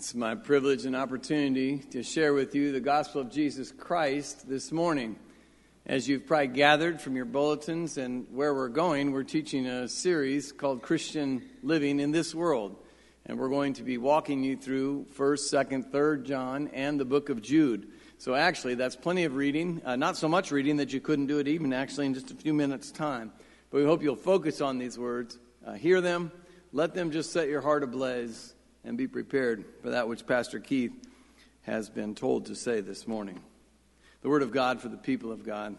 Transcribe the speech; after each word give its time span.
It's 0.00 0.14
my 0.14 0.34
privilege 0.34 0.86
and 0.86 0.96
opportunity 0.96 1.76
to 1.90 2.02
share 2.02 2.32
with 2.32 2.54
you 2.54 2.72
the 2.72 2.80
gospel 2.80 3.20
of 3.20 3.30
Jesus 3.30 3.70
Christ 3.70 4.48
this 4.48 4.72
morning. 4.72 5.16
As 5.84 6.08
you've 6.08 6.26
probably 6.26 6.46
gathered 6.46 7.02
from 7.02 7.16
your 7.16 7.26
bulletins 7.26 7.98
and 7.98 8.26
where 8.32 8.54
we're 8.54 8.70
going, 8.70 9.12
we're 9.12 9.24
teaching 9.24 9.66
a 9.66 9.88
series 9.88 10.52
called 10.52 10.80
Christian 10.80 11.42
Living 11.62 12.00
in 12.00 12.12
This 12.12 12.34
World. 12.34 12.76
And 13.26 13.38
we're 13.38 13.50
going 13.50 13.74
to 13.74 13.82
be 13.82 13.98
walking 13.98 14.42
you 14.42 14.56
through 14.56 15.04
1st, 15.18 15.68
2nd, 15.68 15.90
3rd 15.90 16.24
John 16.24 16.68
and 16.68 16.98
the 16.98 17.04
book 17.04 17.28
of 17.28 17.42
Jude. 17.42 17.86
So 18.16 18.34
actually, 18.34 18.76
that's 18.76 18.96
plenty 18.96 19.24
of 19.24 19.34
reading. 19.34 19.82
Uh, 19.84 19.96
not 19.96 20.16
so 20.16 20.30
much 20.30 20.50
reading 20.50 20.78
that 20.78 20.94
you 20.94 21.02
couldn't 21.02 21.26
do 21.26 21.40
it 21.40 21.46
even 21.46 21.74
actually 21.74 22.06
in 22.06 22.14
just 22.14 22.30
a 22.30 22.34
few 22.34 22.54
minutes' 22.54 22.90
time. 22.90 23.32
But 23.68 23.82
we 23.82 23.84
hope 23.84 24.02
you'll 24.02 24.16
focus 24.16 24.62
on 24.62 24.78
these 24.78 24.98
words, 24.98 25.38
uh, 25.66 25.74
hear 25.74 26.00
them, 26.00 26.32
let 26.72 26.94
them 26.94 27.10
just 27.10 27.34
set 27.34 27.48
your 27.48 27.60
heart 27.60 27.82
ablaze 27.82 28.54
and 28.84 28.96
be 28.96 29.06
prepared 29.06 29.64
for 29.82 29.90
that 29.90 30.08
which 30.08 30.26
Pastor 30.26 30.58
Keith 30.58 30.92
has 31.62 31.90
been 31.90 32.14
told 32.14 32.46
to 32.46 32.54
say 32.54 32.80
this 32.80 33.06
morning. 33.06 33.38
The 34.22 34.28
Word 34.28 34.42
of 34.42 34.52
God 34.52 34.80
for 34.80 34.88
the 34.88 34.96
people 34.96 35.32
of 35.32 35.44
God. 35.44 35.76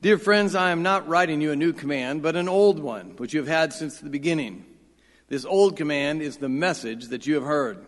Dear 0.00 0.18
friends, 0.18 0.54
I 0.54 0.70
am 0.70 0.82
not 0.82 1.08
writing 1.08 1.40
you 1.40 1.52
a 1.52 1.56
new 1.56 1.72
command, 1.72 2.22
but 2.22 2.36
an 2.36 2.48
old 2.48 2.80
one, 2.80 3.14
which 3.16 3.32
you 3.32 3.40
have 3.40 3.48
had 3.48 3.72
since 3.72 4.00
the 4.00 4.10
beginning. 4.10 4.64
This 5.28 5.44
old 5.44 5.76
command 5.76 6.22
is 6.22 6.36
the 6.36 6.48
message 6.48 7.08
that 7.08 7.26
you 7.26 7.34
have 7.36 7.44
heard. 7.44 7.86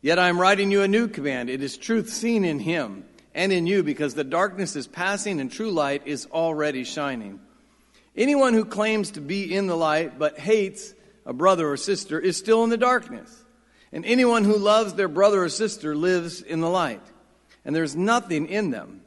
Yet 0.00 0.18
I 0.18 0.28
am 0.28 0.40
writing 0.40 0.70
you 0.70 0.82
a 0.82 0.88
new 0.88 1.08
command. 1.08 1.50
It 1.50 1.62
is 1.62 1.76
truth 1.76 2.08
seen 2.08 2.44
in 2.44 2.58
Him 2.58 3.04
and 3.34 3.52
in 3.52 3.66
you, 3.66 3.82
because 3.82 4.14
the 4.14 4.24
darkness 4.24 4.76
is 4.76 4.86
passing 4.86 5.40
and 5.40 5.50
true 5.50 5.70
light 5.70 6.02
is 6.06 6.26
already 6.32 6.84
shining. 6.84 7.40
Anyone 8.16 8.52
who 8.52 8.64
claims 8.64 9.12
to 9.12 9.20
be 9.20 9.54
in 9.54 9.66
the 9.66 9.76
light 9.76 10.18
but 10.18 10.38
hates 10.38 10.92
a 11.24 11.32
brother 11.32 11.70
or 11.70 11.76
sister 11.76 12.18
is 12.18 12.36
still 12.36 12.64
in 12.64 12.70
the 12.70 12.76
darkness. 12.76 13.42
And 13.92 14.04
anyone 14.06 14.44
who 14.44 14.56
loves 14.56 14.94
their 14.94 15.08
brother 15.08 15.42
or 15.42 15.48
sister 15.48 15.94
lives 15.94 16.40
in 16.40 16.60
the 16.60 16.70
light, 16.70 17.02
and 17.64 17.76
there's 17.76 17.94
nothing 17.94 18.46
in 18.46 18.70
them 18.70 19.02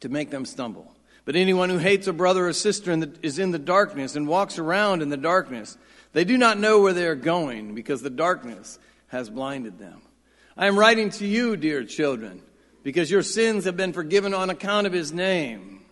to 0.00 0.08
make 0.08 0.30
them 0.30 0.44
stumble. 0.44 0.92
But 1.24 1.36
anyone 1.36 1.68
who 1.70 1.78
hates 1.78 2.06
a 2.06 2.12
brother 2.12 2.48
or 2.48 2.52
sister 2.52 2.90
in 2.90 3.00
the, 3.00 3.12
is 3.22 3.38
in 3.38 3.50
the 3.50 3.58
darkness 3.58 4.16
and 4.16 4.26
walks 4.26 4.58
around 4.58 5.02
in 5.02 5.10
the 5.10 5.16
darkness. 5.16 5.76
They 6.12 6.24
do 6.24 6.38
not 6.38 6.58
know 6.58 6.80
where 6.80 6.94
they 6.94 7.06
are 7.06 7.14
going 7.14 7.74
because 7.74 8.00
the 8.00 8.10
darkness 8.10 8.78
has 9.08 9.28
blinded 9.28 9.78
them. 9.78 10.00
I 10.56 10.66
am 10.66 10.78
writing 10.78 11.10
to 11.10 11.26
you, 11.26 11.56
dear 11.56 11.84
children, 11.84 12.42
because 12.82 13.10
your 13.10 13.22
sins 13.22 13.66
have 13.66 13.76
been 13.76 13.92
forgiven 13.92 14.32
on 14.32 14.50
account 14.50 14.86
of 14.86 14.92
his 14.92 15.12
name. 15.12 15.84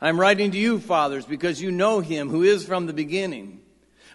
I 0.00 0.08
am 0.08 0.20
writing 0.20 0.50
to 0.50 0.58
you, 0.58 0.80
fathers, 0.80 1.24
because 1.24 1.62
you 1.62 1.70
know 1.70 2.00
him 2.00 2.28
who 2.28 2.42
is 2.42 2.66
from 2.66 2.86
the 2.86 2.92
beginning. 2.92 3.60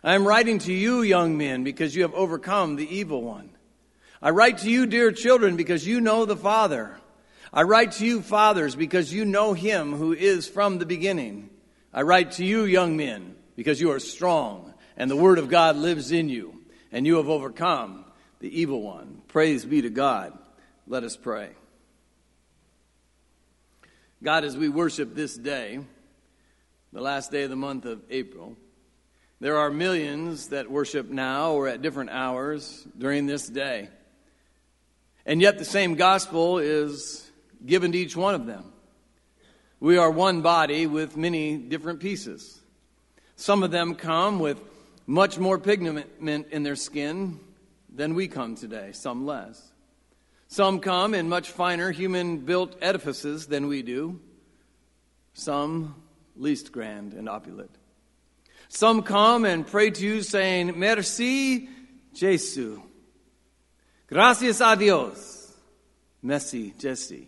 I 0.03 0.15
am 0.15 0.27
writing 0.27 0.59
to 0.59 0.73
you, 0.73 1.01
young 1.01 1.37
men, 1.37 1.63
because 1.63 1.95
you 1.95 2.03
have 2.03 2.13
overcome 2.13 2.75
the 2.75 2.95
evil 2.95 3.21
one. 3.21 3.49
I 4.21 4.29
write 4.31 4.59
to 4.59 4.69
you, 4.69 4.85
dear 4.85 5.11
children, 5.11 5.55
because 5.55 5.85
you 5.85 5.99
know 6.01 6.25
the 6.25 6.37
Father. 6.37 6.97
I 7.51 7.63
write 7.63 7.93
to 7.93 8.05
you, 8.05 8.21
fathers, 8.21 8.75
because 8.75 9.13
you 9.13 9.25
know 9.25 9.53
him 9.53 9.93
who 9.93 10.13
is 10.13 10.47
from 10.47 10.77
the 10.77 10.85
beginning. 10.85 11.49
I 11.93 12.03
write 12.03 12.33
to 12.33 12.45
you, 12.45 12.63
young 12.63 12.95
men, 12.95 13.35
because 13.55 13.81
you 13.81 13.91
are 13.91 13.99
strong, 13.99 14.73
and 14.95 15.09
the 15.09 15.15
word 15.15 15.39
of 15.39 15.49
God 15.49 15.75
lives 15.75 16.11
in 16.11 16.29
you, 16.29 16.63
and 16.91 17.05
you 17.07 17.17
have 17.17 17.29
overcome 17.29 18.05
the 18.39 18.61
evil 18.61 18.81
one. 18.81 19.21
Praise 19.27 19.65
be 19.65 19.81
to 19.81 19.89
God. 19.89 20.37
Let 20.87 21.03
us 21.03 21.17
pray. 21.17 21.49
God, 24.21 24.43
as 24.43 24.55
we 24.55 24.69
worship 24.69 25.15
this 25.15 25.35
day, 25.35 25.79
the 26.91 27.01
last 27.01 27.31
day 27.31 27.43
of 27.43 27.49
the 27.49 27.55
month 27.55 27.85
of 27.85 28.01
April, 28.09 28.57
there 29.39 29.57
are 29.57 29.69
millions 29.69 30.49
that 30.49 30.69
worship 30.69 31.09
now 31.09 31.53
or 31.53 31.67
at 31.67 31.81
different 31.81 32.09
hours 32.09 32.85
during 32.97 33.25
this 33.25 33.47
day. 33.47 33.89
And 35.25 35.41
yet 35.41 35.57
the 35.57 35.65
same 35.65 35.95
gospel 35.95 36.57
is 36.57 37.29
given 37.65 37.91
to 37.93 37.97
each 37.97 38.17
one 38.17 38.35
of 38.35 38.45
them. 38.45 38.65
We 39.79 39.97
are 39.97 40.11
one 40.11 40.41
body 40.41 40.87
with 40.87 41.15
many 41.15 41.57
different 41.57 42.01
pieces. 42.01 42.59
Some 43.37 43.63
of 43.63 43.71
them 43.71 43.95
come 43.95 44.39
with 44.39 44.59
much 45.07 45.39
more 45.39 45.57
pigment 45.57 46.07
in 46.21 46.63
their 46.63 46.75
skin 46.75 47.39
than 47.93 48.15
we 48.15 48.27
come 48.27 48.55
today, 48.55 48.91
some 48.91 49.25
less. 49.25 49.71
Some 50.49 50.79
come 50.79 51.13
in 51.13 51.29
much 51.29 51.51
finer 51.51 51.91
human 51.91 52.39
built 52.39 52.75
edifices 52.81 53.47
than 53.47 53.67
we 53.67 53.83
do, 53.83 54.19
some 55.33 55.95
least 56.35 56.71
grand 56.71 57.13
and 57.13 57.29
opulent. 57.29 57.71
Some 58.69 59.01
come 59.01 59.45
and 59.45 59.65
pray 59.65 59.89
to 59.89 60.05
you 60.05 60.21
saying, 60.21 60.79
Merci, 60.79 61.69
Jesu. 62.13 62.81
Gracias 64.07 64.61
a 64.61 64.75
Dios. 64.75 65.53
Merci, 66.21 66.73
Jesse. 66.77 67.27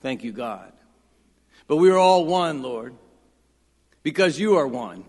Thank 0.00 0.24
you, 0.24 0.32
God. 0.32 0.72
But 1.66 1.76
we 1.76 1.90
are 1.90 1.98
all 1.98 2.24
one, 2.24 2.62
Lord, 2.62 2.94
because 4.02 4.38
you 4.38 4.56
are 4.56 4.66
one. 4.66 5.04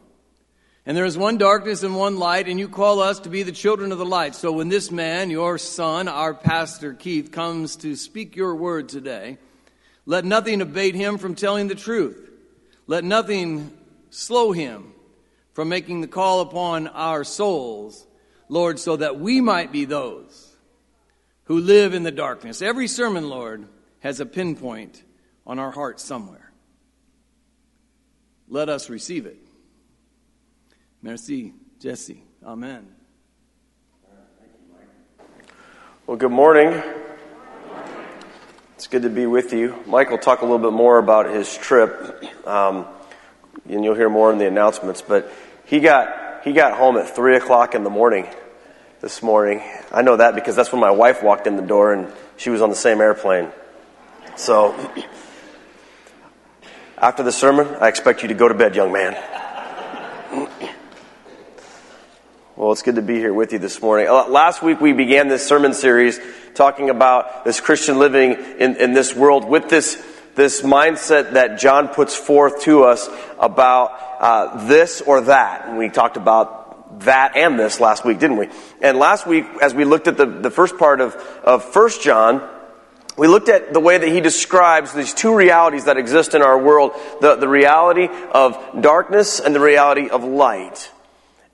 And 0.85 0.95
there 0.95 1.05
is 1.05 1.17
one 1.17 1.37
darkness 1.37 1.81
and 1.83 1.95
one 1.95 2.17
light, 2.17 2.47
and 2.47 2.59
you 2.59 2.67
call 2.67 2.99
us 2.99 3.19
to 3.21 3.29
be 3.29 3.43
the 3.43 3.51
children 3.51 3.91
of 3.91 3.97
the 3.97 4.05
light. 4.05 4.35
So 4.35 4.51
when 4.51 4.69
this 4.69 4.91
man, 4.91 5.29
your 5.29 5.57
son, 5.57 6.07
our 6.07 6.33
pastor 6.33 6.93
Keith, 6.93 7.31
comes 7.31 7.77
to 7.77 7.95
speak 7.95 8.35
your 8.35 8.55
word 8.55 8.89
today, 8.89 9.37
let 10.05 10.25
nothing 10.25 10.61
abate 10.61 10.93
him 10.93 11.17
from 11.17 11.35
telling 11.35 11.69
the 11.69 11.75
truth. 11.75 12.29
Let 12.85 13.03
nothing 13.03 13.75
slow 14.09 14.51
him 14.51 14.93
from 15.55 15.69
making 15.69 16.01
the 16.01 16.07
call 16.07 16.41
upon 16.41 16.87
our 16.89 17.23
souls, 17.23 18.05
Lord, 18.49 18.77
so 18.77 18.97
that 18.97 19.17
we 19.19 19.39
might 19.39 19.71
be 19.71 19.85
those 19.85 20.53
who 21.45 21.59
live 21.61 21.93
in 21.93 22.03
the 22.03 22.11
darkness. 22.11 22.61
Every 22.61 22.89
sermon, 22.89 23.29
Lord, 23.29 23.65
has 24.01 24.19
a 24.19 24.25
pinpoint 24.25 25.01
on 25.47 25.57
our 25.57 25.71
heart 25.71 26.01
somewhere. 26.01 26.51
Let 28.49 28.67
us 28.67 28.89
receive 28.89 29.25
it. 29.25 29.37
Merci, 31.01 31.53
Jesse. 31.79 32.21
Amen. 32.45 32.87
Well, 36.05 36.17
good 36.17 36.31
morning. 36.31 36.83
It's 38.75 38.87
good 38.87 39.03
to 39.03 39.09
be 39.09 39.25
with 39.25 39.53
you. 39.53 39.81
Mike 39.85 40.09
will 40.09 40.17
talk 40.17 40.41
a 40.41 40.45
little 40.45 40.59
bit 40.59 40.73
more 40.73 40.97
about 40.97 41.29
his 41.29 41.57
trip, 41.57 42.21
um, 42.45 42.85
and 43.69 43.83
you'll 43.83 43.95
hear 43.95 44.09
more 44.09 44.31
in 44.31 44.37
the 44.37 44.47
announcements. 44.47 45.01
But 45.01 45.31
he 45.65 45.79
got, 45.79 46.43
he 46.43 46.53
got 46.53 46.77
home 46.77 46.97
at 46.97 47.15
3 47.15 47.37
o'clock 47.37 47.75
in 47.75 47.83
the 47.83 47.89
morning 47.89 48.27
this 49.01 49.21
morning. 49.21 49.61
I 49.91 50.01
know 50.01 50.17
that 50.17 50.35
because 50.35 50.55
that's 50.55 50.71
when 50.71 50.81
my 50.81 50.91
wife 50.91 51.23
walked 51.23 51.47
in 51.47 51.55
the 51.55 51.61
door 51.61 51.93
and 51.93 52.11
she 52.37 52.49
was 52.49 52.61
on 52.61 52.69
the 52.69 52.75
same 52.75 53.01
airplane. 53.01 53.49
So, 54.35 54.75
after 56.97 57.23
the 57.23 57.31
sermon, 57.31 57.67
I 57.79 57.87
expect 57.87 58.21
you 58.21 58.27
to 58.29 58.33
go 58.33 58.47
to 58.47 58.53
bed, 58.53 58.75
young 58.75 58.91
man. 58.91 60.49
Well, 62.57 62.71
it's 62.71 62.83
good 62.83 62.95
to 62.95 63.01
be 63.01 63.15
here 63.15 63.33
with 63.33 63.51
you 63.51 63.59
this 63.59 63.81
morning. 63.81 64.07
Uh, 64.07 64.29
last 64.29 64.63
week 64.63 64.79
we 64.79 64.93
began 64.93 65.27
this 65.27 65.45
sermon 65.45 65.73
series 65.73 66.21
talking 66.53 66.89
about 66.89 67.43
this 67.43 67.59
Christian 67.59 67.99
living 67.99 68.31
in, 68.31 68.77
in 68.77 68.93
this 68.93 69.13
world 69.13 69.43
with 69.43 69.67
this 69.67 70.01
this 70.35 70.61
mindset 70.61 71.33
that 71.33 71.59
John 71.59 71.87
puts 71.87 72.15
forth 72.15 72.61
to 72.63 72.83
us 72.83 73.09
about 73.39 73.97
uh, 74.19 74.67
this 74.67 75.01
or 75.01 75.21
that. 75.21 75.67
And 75.67 75.77
we 75.77 75.89
talked 75.89 76.17
about 76.17 77.01
that 77.01 77.35
and 77.35 77.59
this 77.59 77.79
last 77.79 78.05
week, 78.05 78.19
didn't 78.19 78.37
we? 78.37 78.49
And 78.81 78.97
last 78.97 79.25
week, 79.25 79.45
as 79.61 79.73
we 79.73 79.85
looked 79.85 80.07
at 80.07 80.17
the, 80.17 80.25
the 80.25 80.51
first 80.51 80.77
part 80.77 81.01
of, 81.01 81.15
of 81.43 81.75
1 81.75 81.89
John, 82.01 82.47
we 83.17 83.27
looked 83.27 83.47
at 83.47 83.73
the 83.73 83.79
way 83.79 83.97
that 83.97 84.07
he 84.07 84.19
describes 84.19 84.93
these 84.93 85.13
two 85.13 85.33
realities 85.33 85.85
that 85.85 85.97
exist 85.97 86.35
in 86.35 86.41
our 86.41 86.61
world 86.61 86.91
the, 87.21 87.35
the 87.35 87.47
reality 87.47 88.09
of 88.31 88.81
darkness 88.81 89.39
and 89.39 89.55
the 89.55 89.59
reality 89.61 90.09
of 90.09 90.23
light. 90.23 90.91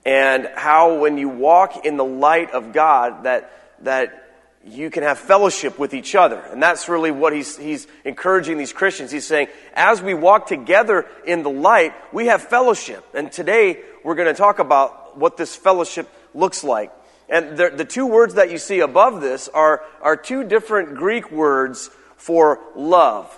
And 0.04 0.50
how, 0.56 0.98
when 0.98 1.20
you 1.20 1.30
walk 1.30 1.86
in 1.86 1.98
the 1.98 2.06
light 2.06 2.52
of 2.52 2.74
God, 2.74 3.26
that, 3.26 3.52
that 3.82 4.31
you 4.66 4.90
can 4.90 5.04
have 5.04 5.18
fellowship 5.18 5.80
with 5.80 5.94
each 5.94 6.14
other. 6.14 6.40
And 6.40 6.62
that's 6.62 6.88
really 6.88 7.12
what 7.12 7.34
he's, 7.34 7.58
he's 7.58 7.88
encouraging 8.06 8.58
these 8.58 8.74
Christians. 8.74 9.12
He's 9.12 9.26
saying, 9.26 9.48
as 9.74 10.02
we 10.02 10.14
walk 10.14 10.48
together 10.48 11.08
in 11.26 11.44
the 11.44 11.50
light, 11.50 11.94
we 12.14 12.28
have 12.28 12.44
fellowship. 12.44 13.04
And 13.14 13.32
today, 13.32 13.80
we're 14.04 14.16
going 14.16 14.28
to 14.28 14.34
talk 14.34 14.60
about 14.60 15.18
what 15.18 15.38
this 15.38 15.56
fellowship 15.56 16.08
looks 16.34 16.64
like. 16.64 16.92
And 17.28 17.58
the, 17.58 17.70
the 17.70 17.86
two 17.86 18.06
words 18.06 18.36
that 18.36 18.52
you 18.52 18.58
see 18.58 18.82
above 18.82 19.22
this 19.22 19.48
are, 19.48 19.84
are 20.02 20.16
two 20.16 20.44
different 20.44 20.96
Greek 20.96 21.32
words 21.32 21.90
for 22.18 22.60
love. 22.76 23.36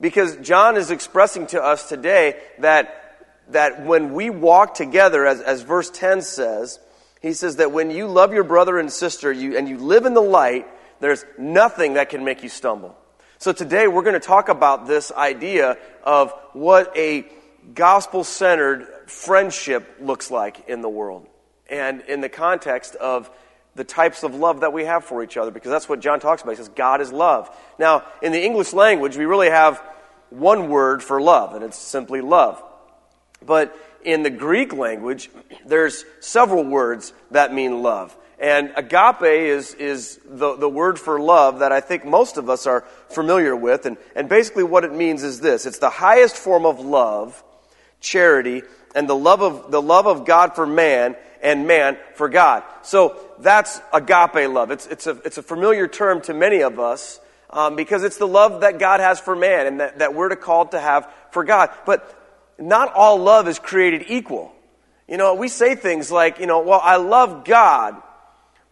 Because 0.00 0.36
John 0.36 0.76
is 0.76 0.90
expressing 0.90 1.46
to 1.48 1.62
us 1.62 1.88
today 1.88 2.40
that, 2.60 3.26
that 3.50 3.84
when 3.84 4.14
we 4.14 4.30
walk 4.30 4.74
together, 4.74 5.26
as, 5.26 5.40
as 5.40 5.62
verse 5.62 5.90
10 5.90 6.22
says, 6.22 6.78
he 7.22 7.32
says 7.32 7.56
that 7.56 7.72
when 7.72 7.90
you 7.90 8.06
love 8.06 8.32
your 8.32 8.44
brother 8.44 8.78
and 8.78 8.92
sister 8.92 9.32
you, 9.32 9.56
and 9.56 9.68
you 9.68 9.78
live 9.78 10.06
in 10.06 10.14
the 10.14 10.20
light, 10.20 10.66
there's 11.00 11.24
nothing 11.38 11.94
that 11.94 12.10
can 12.10 12.24
make 12.24 12.42
you 12.42 12.48
stumble. 12.48 12.96
So 13.38 13.52
today 13.52 13.86
we're 13.86 14.02
going 14.02 14.14
to 14.14 14.20
talk 14.20 14.48
about 14.48 14.86
this 14.86 15.12
idea 15.12 15.76
of 16.04 16.32
what 16.52 16.96
a 16.96 17.26
gospel 17.74 18.24
centered 18.24 18.86
friendship 19.06 19.96
looks 20.00 20.30
like 20.30 20.68
in 20.68 20.80
the 20.80 20.88
world. 20.88 21.26
And 21.68 22.00
in 22.02 22.20
the 22.20 22.28
context 22.28 22.94
of 22.94 23.30
the 23.74 23.84
types 23.84 24.22
of 24.22 24.34
love 24.34 24.60
that 24.60 24.72
we 24.72 24.84
have 24.84 25.04
for 25.04 25.22
each 25.22 25.36
other 25.36 25.50
because 25.50 25.70
that's 25.70 25.88
what 25.88 26.00
John 26.00 26.18
talks 26.20 26.42
about. 26.42 26.52
He 26.52 26.56
says, 26.56 26.68
God 26.68 27.00
is 27.00 27.12
love. 27.12 27.54
Now, 27.78 28.04
in 28.22 28.32
the 28.32 28.42
English 28.42 28.72
language, 28.72 29.16
we 29.16 29.26
really 29.26 29.50
have 29.50 29.82
one 30.30 30.68
word 30.68 31.02
for 31.02 31.20
love, 31.20 31.54
and 31.54 31.62
it's 31.62 31.78
simply 31.78 32.20
love. 32.20 32.62
But 33.44 33.76
in 34.06 34.22
the 34.22 34.30
Greek 34.30 34.72
language, 34.72 35.30
there's 35.66 36.04
several 36.20 36.64
words 36.64 37.12
that 37.32 37.52
mean 37.52 37.82
love. 37.82 38.16
And 38.38 38.72
agape 38.76 39.22
is, 39.22 39.74
is 39.74 40.20
the, 40.24 40.56
the 40.56 40.68
word 40.68 40.98
for 40.98 41.18
love 41.18 41.58
that 41.58 41.72
I 41.72 41.80
think 41.80 42.04
most 42.04 42.36
of 42.36 42.48
us 42.48 42.66
are 42.66 42.82
familiar 43.08 43.56
with. 43.56 43.86
And, 43.86 43.96
and 44.14 44.28
basically, 44.28 44.64
what 44.64 44.84
it 44.84 44.92
means 44.92 45.22
is 45.22 45.40
this 45.40 45.66
it's 45.66 45.78
the 45.78 45.90
highest 45.90 46.36
form 46.36 46.66
of 46.66 46.78
love, 46.80 47.42
charity, 48.00 48.62
and 48.94 49.08
the 49.08 49.16
love 49.16 49.42
of, 49.42 49.70
the 49.70 49.82
love 49.82 50.06
of 50.06 50.24
God 50.24 50.54
for 50.54 50.66
man 50.66 51.16
and 51.42 51.66
man 51.66 51.96
for 52.14 52.28
God. 52.28 52.62
So 52.82 53.18
that's 53.40 53.80
agape 53.92 54.48
love. 54.50 54.70
It's, 54.70 54.86
it's, 54.86 55.06
a, 55.06 55.20
it's 55.24 55.38
a 55.38 55.42
familiar 55.42 55.88
term 55.88 56.20
to 56.22 56.34
many 56.34 56.62
of 56.62 56.78
us 56.78 57.20
um, 57.50 57.74
because 57.76 58.04
it's 58.04 58.18
the 58.18 58.26
love 58.26 58.60
that 58.60 58.78
God 58.78 59.00
has 59.00 59.18
for 59.18 59.34
man 59.34 59.66
and 59.66 59.80
that, 59.80 59.98
that 59.98 60.14
we're 60.14 60.34
called 60.36 60.72
to 60.72 60.80
have 60.80 61.10
for 61.30 61.44
God. 61.44 61.70
But 61.84 62.15
not 62.58 62.92
all 62.94 63.18
love 63.18 63.48
is 63.48 63.58
created 63.58 64.04
equal. 64.08 64.52
You 65.08 65.16
know, 65.16 65.34
we 65.34 65.48
say 65.48 65.74
things 65.74 66.10
like, 66.10 66.38
you 66.40 66.46
know, 66.46 66.60
well, 66.60 66.80
I 66.82 66.96
love 66.96 67.44
God, 67.44 68.00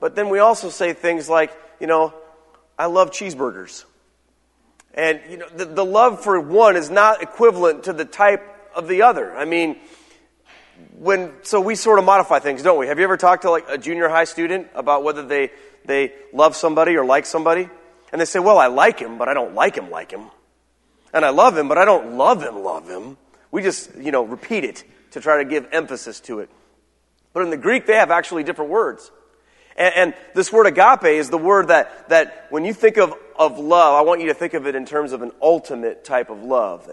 but 0.01 0.17
then 0.17 0.29
we 0.31 0.41
also 0.41 0.69
say 0.69 0.93
things 0.93 1.29
like, 1.29 1.53
you 1.81 1.87
know, 1.87 2.13
I 2.79 2.87
love 2.87 3.11
cheeseburgers. 3.11 3.85
And, 4.95 5.21
you 5.29 5.37
know, 5.37 5.49
the, 5.49 5.65
the 5.65 5.85
love 5.85 6.23
for 6.23 6.41
one 6.41 6.77
is 6.77 6.91
not 6.91 7.23
equivalent 7.23 7.85
to 7.85 7.93
the 7.93 8.05
type 8.05 8.43
of 8.75 8.89
the 8.89 9.03
other. 9.03 9.37
I 9.37 9.45
mean, 9.45 9.77
when, 10.99 11.33
so 11.43 11.61
we 11.61 11.75
sort 11.75 11.99
of 11.99 12.05
modify 12.05 12.39
things, 12.39 12.63
don't 12.63 12.79
we? 12.79 12.87
Have 12.89 12.99
you 12.99 13.05
ever 13.05 13.17
talked 13.17 13.43
to 13.43 13.51
like 13.51 13.67
a 13.69 13.79
junior 13.79 14.09
high 14.09 14.25
student 14.25 14.69
about 14.75 15.05
whether 15.05 15.25
they, 15.25 15.51
they 15.85 16.13
love 16.33 16.57
somebody 16.57 16.97
or 16.97 17.05
like 17.05 17.27
somebody? 17.27 17.69
And 18.13 18.21
they 18.21 18.25
say, 18.25 18.39
well, 18.39 18.59
I 18.59 18.69
like 18.69 19.01
him, 19.01 19.19
but 19.19 19.29
I 19.29 19.35
don't 19.35 19.55
like 19.55 19.77
him 19.77 19.91
like 19.91 20.13
him. 20.13 20.31
And 21.13 21.25
I 21.25 21.31
love 21.31 21.57
him, 21.57 21.69
but 21.69 21.79
I 21.79 21.85
don't 21.85 22.17
love 22.17 22.43
him 22.43 22.63
love 22.63 22.89
him. 22.89 23.17
We 23.55 23.63
just, 23.63 23.95
you 23.95 24.11
know, 24.11 24.25
repeat 24.25 24.65
it 24.65 24.83
to 25.13 25.21
try 25.21 25.37
to 25.37 25.49
give 25.49 25.69
emphasis 25.71 26.19
to 26.23 26.41
it. 26.41 26.51
But 27.33 27.45
in 27.45 27.51
the 27.51 27.57
Greek, 27.57 27.87
they 27.87 27.95
have 27.95 28.11
actually 28.11 28.43
different 28.43 28.73
words. 28.73 29.13
And, 29.77 29.95
and, 29.95 30.15
this 30.35 30.53
word 30.53 30.67
agape 30.67 31.05
is 31.05 31.31
the 31.31 31.39
word 31.39 31.69
that, 31.69 32.09
that 32.09 32.49
when 32.51 32.65
you 32.65 32.75
think 32.75 32.97
of, 32.97 33.15
of 33.39 33.61
love, 33.61 33.95
I 33.95 34.01
want 34.01 34.23
you 34.23 34.27
to 34.27 34.35
think 34.35 34.55
of 34.55 34.67
it 34.67 34.75
in 34.75 34.85
terms 34.85 35.13
of 35.13 35.23
an 35.23 35.31
ultimate 35.41 36.03
type 36.03 36.31
of 36.31 36.43
love. 36.43 36.91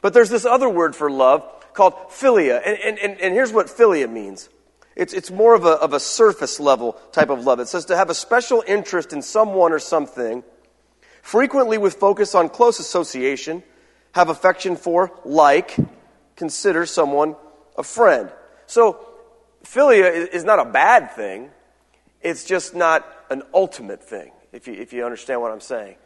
But 0.00 0.14
there's 0.14 0.30
this 0.30 0.46
other 0.46 0.70
word 0.70 0.96
for 0.96 1.10
love 1.10 1.44
called 1.74 1.92
philia. 2.08 2.62
And, 2.64 2.98
and, 2.98 3.20
and, 3.20 3.34
here's 3.34 3.52
what 3.52 3.66
philia 3.66 4.10
means. 4.10 4.48
It's, 4.96 5.12
it's 5.12 5.30
more 5.30 5.54
of 5.54 5.66
a, 5.66 5.72
of 5.72 5.92
a 5.92 6.00
surface 6.00 6.58
level 6.58 6.94
type 7.12 7.28
of 7.28 7.44
love. 7.44 7.60
It 7.60 7.68
says 7.68 7.84
to 7.86 7.96
have 7.98 8.08
a 8.08 8.14
special 8.14 8.64
interest 8.66 9.12
in 9.12 9.20
someone 9.20 9.70
or 9.70 9.78
something, 9.78 10.44
frequently 11.20 11.76
with 11.76 11.96
focus 11.96 12.34
on 12.34 12.48
close 12.48 12.80
association, 12.80 13.62
have 14.12 14.28
affection 14.28 14.76
for, 14.76 15.12
like, 15.24 15.76
consider 16.36 16.86
someone 16.86 17.36
a 17.76 17.82
friend. 17.82 18.30
So, 18.66 19.06
philia 19.64 20.28
is 20.28 20.44
not 20.44 20.58
a 20.58 20.64
bad 20.64 21.12
thing. 21.12 21.50
It's 22.20 22.44
just 22.44 22.74
not 22.74 23.06
an 23.30 23.42
ultimate 23.54 24.02
thing, 24.02 24.32
if 24.52 24.66
you, 24.66 24.74
if 24.74 24.92
you 24.92 25.04
understand 25.04 25.40
what 25.40 25.52
I'm 25.52 25.60
saying. 25.60 25.96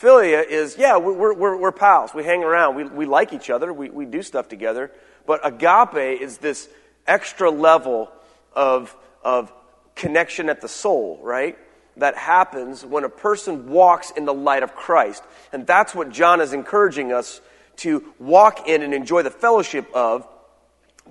Philia 0.00 0.46
is, 0.46 0.76
yeah, 0.78 0.96
we're, 0.96 1.34
we're, 1.34 1.56
we're 1.56 1.72
pals. 1.72 2.14
We 2.14 2.22
hang 2.22 2.44
around. 2.44 2.76
We, 2.76 2.84
we 2.84 3.06
like 3.06 3.32
each 3.32 3.50
other. 3.50 3.72
We, 3.72 3.90
we 3.90 4.04
do 4.04 4.22
stuff 4.22 4.48
together. 4.48 4.92
But 5.26 5.40
agape 5.44 6.20
is 6.22 6.38
this 6.38 6.68
extra 7.06 7.50
level 7.50 8.10
of, 8.52 8.94
of 9.24 9.52
connection 9.96 10.48
at 10.48 10.60
the 10.60 10.68
soul, 10.68 11.18
right? 11.22 11.58
That 11.98 12.16
happens 12.16 12.84
when 12.84 13.04
a 13.04 13.08
person 13.08 13.68
walks 13.68 14.10
in 14.10 14.24
the 14.24 14.34
light 14.34 14.62
of 14.62 14.74
Christ. 14.74 15.22
And 15.52 15.66
that's 15.66 15.94
what 15.94 16.10
John 16.10 16.40
is 16.40 16.52
encouraging 16.52 17.12
us 17.12 17.40
to 17.78 18.12
walk 18.18 18.68
in 18.68 18.82
and 18.82 18.92
enjoy 18.92 19.22
the 19.22 19.30
fellowship 19.30 19.88
of 19.94 20.26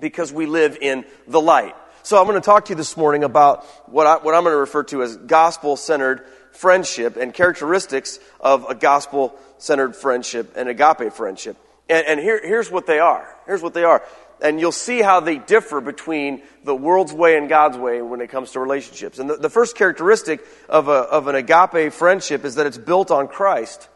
because 0.00 0.32
we 0.32 0.46
live 0.46 0.78
in 0.80 1.04
the 1.26 1.40
light. 1.40 1.74
So 2.02 2.18
I'm 2.18 2.26
going 2.26 2.40
to 2.40 2.44
talk 2.44 2.66
to 2.66 2.70
you 2.70 2.76
this 2.76 2.96
morning 2.96 3.24
about 3.24 3.64
what, 3.90 4.06
I, 4.06 4.16
what 4.16 4.34
I'm 4.34 4.42
going 4.42 4.54
to 4.54 4.58
refer 4.58 4.84
to 4.84 5.02
as 5.02 5.16
gospel 5.16 5.76
centered 5.76 6.24
friendship 6.52 7.16
and 7.16 7.34
characteristics 7.34 8.18
of 8.40 8.64
a 8.68 8.74
gospel 8.74 9.38
centered 9.58 9.94
friendship 9.94 10.54
and 10.56 10.68
agape 10.68 11.12
friendship. 11.12 11.56
And, 11.88 12.06
and 12.06 12.20
here, 12.20 12.40
here's 12.42 12.70
what 12.70 12.86
they 12.86 12.98
are. 12.98 13.28
Here's 13.46 13.62
what 13.62 13.74
they 13.74 13.84
are. 13.84 14.02
And 14.40 14.60
you'll 14.60 14.72
see 14.72 15.02
how 15.02 15.20
they 15.20 15.38
differ 15.38 15.80
between 15.80 16.42
the 16.62 16.74
world's 16.74 17.12
way 17.12 17.36
and 17.36 17.48
God's 17.48 17.76
way 17.76 18.00
when 18.02 18.20
it 18.20 18.28
comes 18.28 18.52
to 18.52 18.60
relationships. 18.60 19.18
And 19.18 19.28
the, 19.28 19.36
the 19.36 19.50
first 19.50 19.76
characteristic 19.76 20.44
of, 20.68 20.88
a, 20.88 20.92
of 20.92 21.26
an 21.26 21.34
agape 21.34 21.92
friendship 21.92 22.44
is 22.44 22.54
that 22.54 22.66
it's 22.66 22.78
built 22.78 23.10
on 23.10 23.26
Christ. 23.26 23.88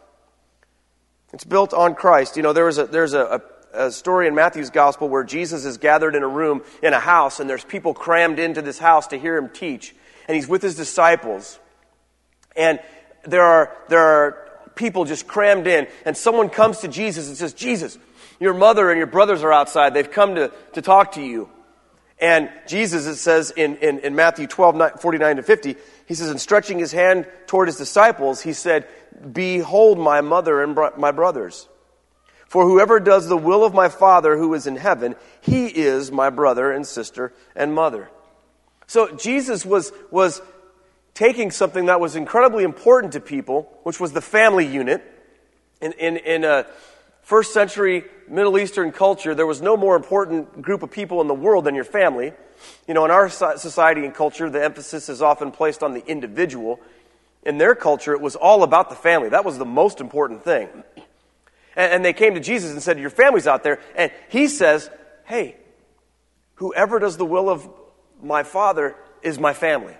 It's 1.32 1.44
built 1.44 1.72
on 1.72 1.94
Christ. 1.94 2.36
You 2.36 2.42
know, 2.42 2.52
there 2.52 2.64
was 2.64 2.78
a, 2.78 2.86
there's 2.86 3.14
a, 3.14 3.40
a, 3.72 3.86
a 3.86 3.90
story 3.90 4.26
in 4.26 4.34
Matthew's 4.34 4.70
gospel 4.70 5.08
where 5.08 5.24
Jesus 5.24 5.64
is 5.64 5.78
gathered 5.78 6.14
in 6.14 6.22
a 6.22 6.28
room 6.28 6.62
in 6.82 6.92
a 6.92 7.00
house, 7.00 7.40
and 7.40 7.48
there's 7.48 7.64
people 7.64 7.94
crammed 7.94 8.38
into 8.38 8.62
this 8.62 8.78
house 8.78 9.06
to 9.08 9.18
hear 9.18 9.36
him 9.36 9.48
teach. 9.48 9.94
And 10.28 10.34
he's 10.34 10.48
with 10.48 10.62
his 10.62 10.76
disciples. 10.76 11.58
And 12.56 12.80
there 13.24 13.44
are, 13.44 13.76
there 13.88 14.00
are 14.00 14.50
people 14.74 15.04
just 15.04 15.26
crammed 15.26 15.66
in, 15.66 15.86
and 16.04 16.16
someone 16.16 16.48
comes 16.48 16.80
to 16.80 16.88
Jesus 16.88 17.28
and 17.28 17.36
says, 17.36 17.52
Jesus, 17.52 17.98
your 18.42 18.54
mother 18.54 18.90
and 18.90 18.98
your 18.98 19.06
brothers 19.06 19.42
are 19.42 19.52
outside. 19.52 19.94
They've 19.94 20.10
come 20.10 20.34
to, 20.34 20.52
to 20.74 20.82
talk 20.82 21.12
to 21.12 21.22
you. 21.22 21.48
And 22.20 22.50
Jesus, 22.68 23.06
it 23.06 23.16
says 23.16 23.50
in, 23.50 23.76
in, 23.78 23.98
in 23.98 24.14
Matthew 24.14 24.46
12, 24.46 25.00
49 25.00 25.36
to 25.36 25.42
50, 25.42 25.76
he 26.06 26.14
says, 26.14 26.30
and 26.30 26.40
stretching 26.40 26.78
his 26.78 26.92
hand 26.92 27.26
toward 27.48 27.66
his 27.68 27.76
disciples, 27.76 28.40
he 28.40 28.52
said, 28.52 28.86
Behold 29.32 29.98
my 29.98 30.20
mother 30.20 30.62
and 30.62 30.74
bro- 30.74 30.92
my 30.96 31.10
brothers. 31.10 31.68
For 32.46 32.64
whoever 32.64 33.00
does 33.00 33.28
the 33.28 33.36
will 33.36 33.64
of 33.64 33.74
my 33.74 33.88
Father 33.88 34.36
who 34.36 34.54
is 34.54 34.66
in 34.66 34.76
heaven, 34.76 35.16
he 35.40 35.66
is 35.66 36.12
my 36.12 36.30
brother 36.30 36.70
and 36.70 36.86
sister 36.86 37.32
and 37.56 37.74
mother. 37.74 38.10
So 38.86 39.16
Jesus 39.16 39.64
was, 39.64 39.90
was 40.10 40.42
taking 41.14 41.50
something 41.50 41.86
that 41.86 41.98
was 41.98 42.14
incredibly 42.14 42.62
important 42.62 43.14
to 43.14 43.20
people, 43.20 43.76
which 43.82 43.98
was 43.98 44.12
the 44.12 44.20
family 44.20 44.66
unit. 44.66 45.02
In, 45.80 45.92
in, 45.92 46.16
in 46.18 46.44
a 46.44 46.66
first 47.22 47.52
century 47.54 48.04
Middle 48.28 48.58
Eastern 48.58 48.92
culture, 48.92 49.34
there 49.34 49.46
was 49.46 49.60
no 49.60 49.76
more 49.76 49.96
important 49.96 50.62
group 50.62 50.82
of 50.82 50.90
people 50.90 51.20
in 51.20 51.28
the 51.28 51.34
world 51.34 51.64
than 51.64 51.74
your 51.74 51.84
family. 51.84 52.32
You 52.86 52.94
know, 52.94 53.04
in 53.04 53.10
our 53.10 53.28
society 53.28 54.04
and 54.04 54.14
culture, 54.14 54.48
the 54.48 54.62
emphasis 54.62 55.08
is 55.08 55.20
often 55.20 55.50
placed 55.50 55.82
on 55.82 55.94
the 55.94 56.04
individual. 56.06 56.80
In 57.42 57.58
their 57.58 57.74
culture, 57.74 58.12
it 58.12 58.20
was 58.20 58.36
all 58.36 58.62
about 58.62 58.88
the 58.88 58.96
family. 58.96 59.30
That 59.30 59.44
was 59.44 59.58
the 59.58 59.64
most 59.64 60.00
important 60.00 60.44
thing. 60.44 60.68
And, 61.74 62.04
they 62.04 62.12
came 62.12 62.34
to 62.34 62.40
Jesus 62.40 62.70
and 62.70 62.82
said, 62.82 62.98
Your 62.98 63.10
family's 63.10 63.46
out 63.46 63.62
there. 63.62 63.80
And 63.96 64.12
he 64.28 64.46
says, 64.46 64.90
Hey, 65.24 65.56
whoever 66.56 66.98
does 66.98 67.16
the 67.16 67.24
will 67.24 67.48
of 67.48 67.68
my 68.22 68.42
Father 68.42 68.94
is 69.22 69.38
my 69.38 69.52
family. 69.52 69.94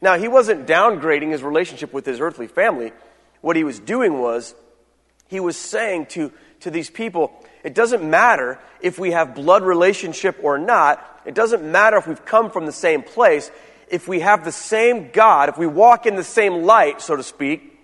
Now, 0.00 0.18
he 0.18 0.26
wasn't 0.26 0.66
downgrading 0.66 1.30
his 1.30 1.42
relationship 1.42 1.92
with 1.92 2.04
his 2.04 2.20
earthly 2.20 2.48
family. 2.48 2.92
What 3.40 3.56
he 3.56 3.64
was 3.64 3.78
doing 3.78 4.18
was, 4.20 4.54
he 5.28 5.40
was 5.40 5.56
saying 5.56 6.06
to, 6.06 6.32
to 6.62 6.70
these 6.70 6.90
people, 6.90 7.32
it 7.62 7.74
doesn't 7.74 8.08
matter 8.08 8.58
if 8.80 8.98
we 8.98 9.12
have 9.12 9.34
blood 9.34 9.62
relationship 9.62 10.38
or 10.42 10.58
not. 10.58 11.20
It 11.24 11.34
doesn't 11.34 11.62
matter 11.62 11.96
if 11.96 12.06
we've 12.06 12.24
come 12.24 12.50
from 12.50 12.66
the 12.66 12.72
same 12.72 13.02
place. 13.02 13.50
If 13.88 14.08
we 14.08 14.20
have 14.20 14.44
the 14.44 14.52
same 14.52 15.10
God, 15.12 15.48
if 15.48 15.58
we 15.58 15.66
walk 15.66 16.06
in 16.06 16.16
the 16.16 16.24
same 16.24 16.64
light, 16.64 17.00
so 17.00 17.16
to 17.16 17.22
speak, 17.22 17.78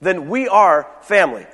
then 0.00 0.28
we 0.28 0.48
are 0.48 0.88
family. 1.02 1.46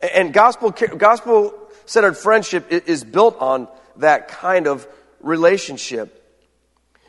And 0.00 0.32
gospel, 0.32 0.70
gospel 0.70 1.54
centered 1.86 2.16
friendship 2.16 2.70
is 2.70 3.04
built 3.04 3.36
on 3.40 3.68
that 3.96 4.28
kind 4.28 4.66
of 4.66 4.86
relationship. 5.20 6.16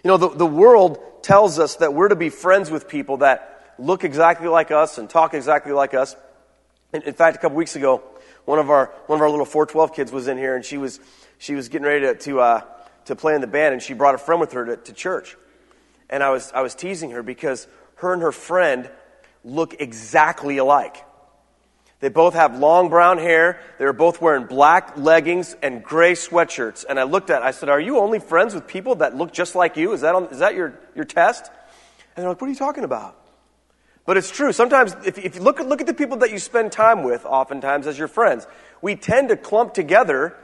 You 0.04 0.10
know, 0.10 0.18
the, 0.18 0.30
the 0.30 0.46
world 0.46 1.00
tells 1.24 1.60
us 1.60 1.78
that 1.78 1.94
we're 1.94 2.10
to 2.10 2.16
be 2.16 2.30
friends 2.30 2.70
with 2.70 2.88
people 2.88 3.18
that 3.18 3.74
look 3.78 4.04
exactly 4.04 4.48
like 4.48 4.72
us 4.72 4.98
and 4.98 5.10
talk 5.10 5.34
exactly 5.34 5.72
like 5.72 5.94
us. 5.94 6.16
In, 6.94 7.04
in 7.04 7.14
fact, 7.14 7.38
a 7.38 7.40
couple 7.40 7.58
weeks 7.58 7.76
ago, 7.76 8.04
one 8.52 8.60
of 8.60 8.70
our 8.70 8.88
one 9.08 9.18
of 9.18 9.22
our 9.22 9.30
little 9.30 9.46
412 9.46 9.94
kids 9.94 10.12
was 10.12 10.28
in 10.28 10.38
here, 10.38 10.58
and 10.58 10.66
she 10.66 10.78
was 10.78 11.00
she 11.38 11.56
was 11.56 11.70
getting 11.70 11.88
ready 11.88 12.02
to 12.02 12.16
to, 12.16 12.42
uh, 12.42 12.62
to 13.06 13.16
play 13.16 13.34
in 13.34 13.40
the 13.40 13.48
band, 13.48 13.72
and 13.72 13.82
she 13.82 13.94
brought 13.94 14.14
a 14.14 14.18
friend 14.18 14.42
with 14.42 14.52
her 14.52 14.66
to, 14.66 14.76
to 14.76 14.92
church. 14.92 15.38
And 16.10 16.22
I 16.22 16.32
was 16.32 16.52
I 16.52 16.60
was 16.60 16.76
teasing 16.76 17.12
her 17.12 17.24
because 17.24 17.66
her 17.96 18.12
and 18.12 18.22
her 18.22 18.34
friend 18.34 18.90
look 19.46 19.80
exactly 19.80 20.58
alike. 20.58 20.98
They 22.02 22.10
both 22.10 22.34
have 22.34 22.60
long 22.60 22.90
brown 22.90 23.20
hair. 23.20 23.62
They 23.80 23.86
were 23.86 23.94
both 23.94 24.22
wearing 24.22 24.48
black 24.48 24.98
leggings 24.98 25.56
and 25.62 25.82
gray 25.82 26.12
sweatshirts. 26.12 26.84
And 26.90 27.00
I 27.00 27.04
looked 27.04 27.30
at, 27.30 27.44
I 27.44 27.52
said, 27.52 27.70
Are 27.70 27.80
you 27.80 28.00
only 28.00 28.20
friends 28.20 28.54
with 28.54 28.68
people 28.68 28.96
that 28.96 29.16
look 29.16 29.32
just 29.32 29.56
like 29.56 29.78
you? 29.78 29.94
Is 29.94 30.02
that, 30.02 30.14
on, 30.14 30.26
is 30.26 30.40
that 30.40 30.56
your, 30.56 30.78
your 30.94 31.06
test? 31.06 31.50
And 32.18 32.24
they're 32.24 32.30
like, 32.30 32.42
What 32.42 32.48
are 32.48 32.52
you 32.52 32.58
talking 32.58 32.84
about? 32.84 33.16
But 34.06 34.18
it's 34.18 34.32
true. 34.32 34.52
Sometimes, 34.52 34.96
if, 35.06 35.18
if 35.18 35.36
you 35.36 35.42
look 35.42 35.60
at, 35.60 35.68
look 35.68 35.80
at 35.82 35.88
the 35.88 35.94
people 35.94 36.18
that 36.18 36.32
you 36.32 36.40
spend 36.40 36.72
time 36.72 37.04
with, 37.04 37.26
oftentimes 37.26 37.88
as 37.88 37.98
your 37.98 38.08
friends, 38.08 38.48
we 38.82 38.96
tend 38.96 39.30
to 39.30 39.38
clump 39.38 39.74
together 39.74 40.36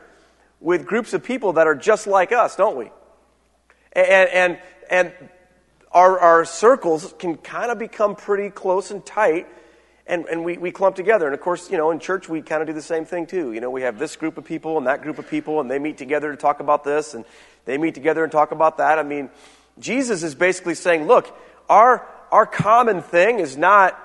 with 0.60 0.86
groups 0.86 1.14
of 1.14 1.24
people 1.24 1.54
that 1.54 1.68
are 1.68 1.76
just 1.76 2.08
like 2.08 2.32
us, 2.32 2.56
don't 2.56 2.78
we? 2.78 2.92
And, 3.94 4.30
and, 4.30 4.60
and 4.90 5.14
our, 5.92 6.20
our 6.20 6.46
circles 6.46 7.14
can 7.18 7.38
kind 7.38 7.72
of 7.72 7.80
become 7.80 8.16
pretty 8.16 8.50
close 8.50 8.92
and 8.92 9.04
tight, 9.04 9.48
and, 10.06 10.26
and 10.26 10.46
we, 10.46 10.58
we 10.58 10.72
clump 10.72 10.96
together. 10.96 11.26
And 11.26 11.34
of 11.34 11.42
course, 11.42 11.72
you 11.72 11.78
know, 11.78 11.92
in 11.92 12.00
church, 12.00 12.30
we 12.30 12.42
kind 12.42 12.62
of 12.62 12.68
do 12.68 12.74
the 12.74 12.82
same 12.82 13.06
thing 13.06 13.26
too. 13.26 13.54
You 13.54 13.62
know, 13.62 13.72
we 13.72 13.82
have 13.82 13.98
this 13.98 14.16
group 14.16 14.38
of 14.38 14.46
people 14.46 14.78
and 14.78 14.86
that 14.88 15.02
group 15.02 15.18
of 15.18 15.30
people, 15.30 15.60
and 15.62 15.70
they 15.70 15.80
meet 15.80 15.98
together 15.98 16.30
to 16.32 16.38
talk 16.38 16.60
about 16.60 16.84
this, 16.84 17.14
and 17.14 17.26
they 17.66 17.78
meet 17.78 17.96
together 17.96 18.24
and 18.24 18.32
talk 18.32 18.52
about 18.52 18.78
that. 18.78 19.00
I 19.00 19.04
mean, 19.04 19.30
Jesus 19.80 20.24
is 20.24 20.36
basically 20.36 20.76
saying, 20.76 21.08
look, 21.08 21.36
our, 21.70 22.08
our 22.32 22.46
common 22.46 23.02
thing 23.02 23.40
is 23.40 23.58
not, 23.58 23.98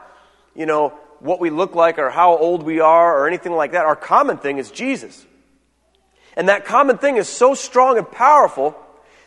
you 0.55 0.67
know, 0.67 0.91
what 1.21 1.41
we 1.41 1.51
look 1.51 1.75
like 1.75 1.99
or 1.99 2.11
how 2.11 2.37
old 2.37 2.63
we 2.63 2.81
are 2.81 3.19
or 3.19 3.29
anything 3.29 3.53
like 3.53 3.73
that. 3.73 3.85
Our 3.85 3.97
common 3.97 4.39
thing 4.39 4.59
is 4.59 4.71
Jesus. 4.71 5.25
And 6.37 6.49
that 6.49 6.65
common 6.65 6.99
thing 6.99 7.17
is 7.17 7.29
so 7.29 7.55
strong 7.55 7.99
and 7.99 8.11
powerful 8.11 8.77